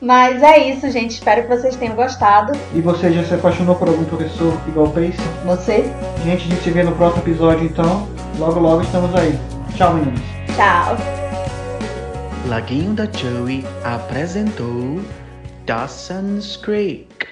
Mas 0.00 0.42
é 0.42 0.58
isso, 0.68 0.90
gente. 0.90 1.12
Espero 1.12 1.42
que 1.42 1.56
vocês 1.56 1.76
tenham 1.76 1.94
gostado. 1.94 2.52
E 2.74 2.80
você 2.80 3.10
já 3.12 3.24
se 3.24 3.34
apaixonou 3.34 3.76
por 3.76 3.88
algum 3.88 4.04
professor 4.04 4.52
igual 4.66 4.88
Pace? 4.88 5.16
Você, 5.46 5.84
Gente, 6.24 6.44
a 6.44 6.48
gente 6.48 6.62
se 6.62 6.70
vê 6.70 6.82
no 6.82 6.92
próximo 6.92 7.22
episódio 7.22 7.64
então. 7.64 8.06
Logo, 8.38 8.60
logo 8.60 8.82
estamos 8.82 9.14
aí. 9.14 9.38
Tchau, 9.74 9.94
meninos. 9.94 10.20
tchau. 10.54 10.96
Laguinho 12.48 12.92
da 12.92 13.04
Joey 13.04 13.64
apresentou 13.84 15.00
Dawson's 15.66 16.56
Creek. 16.56 17.26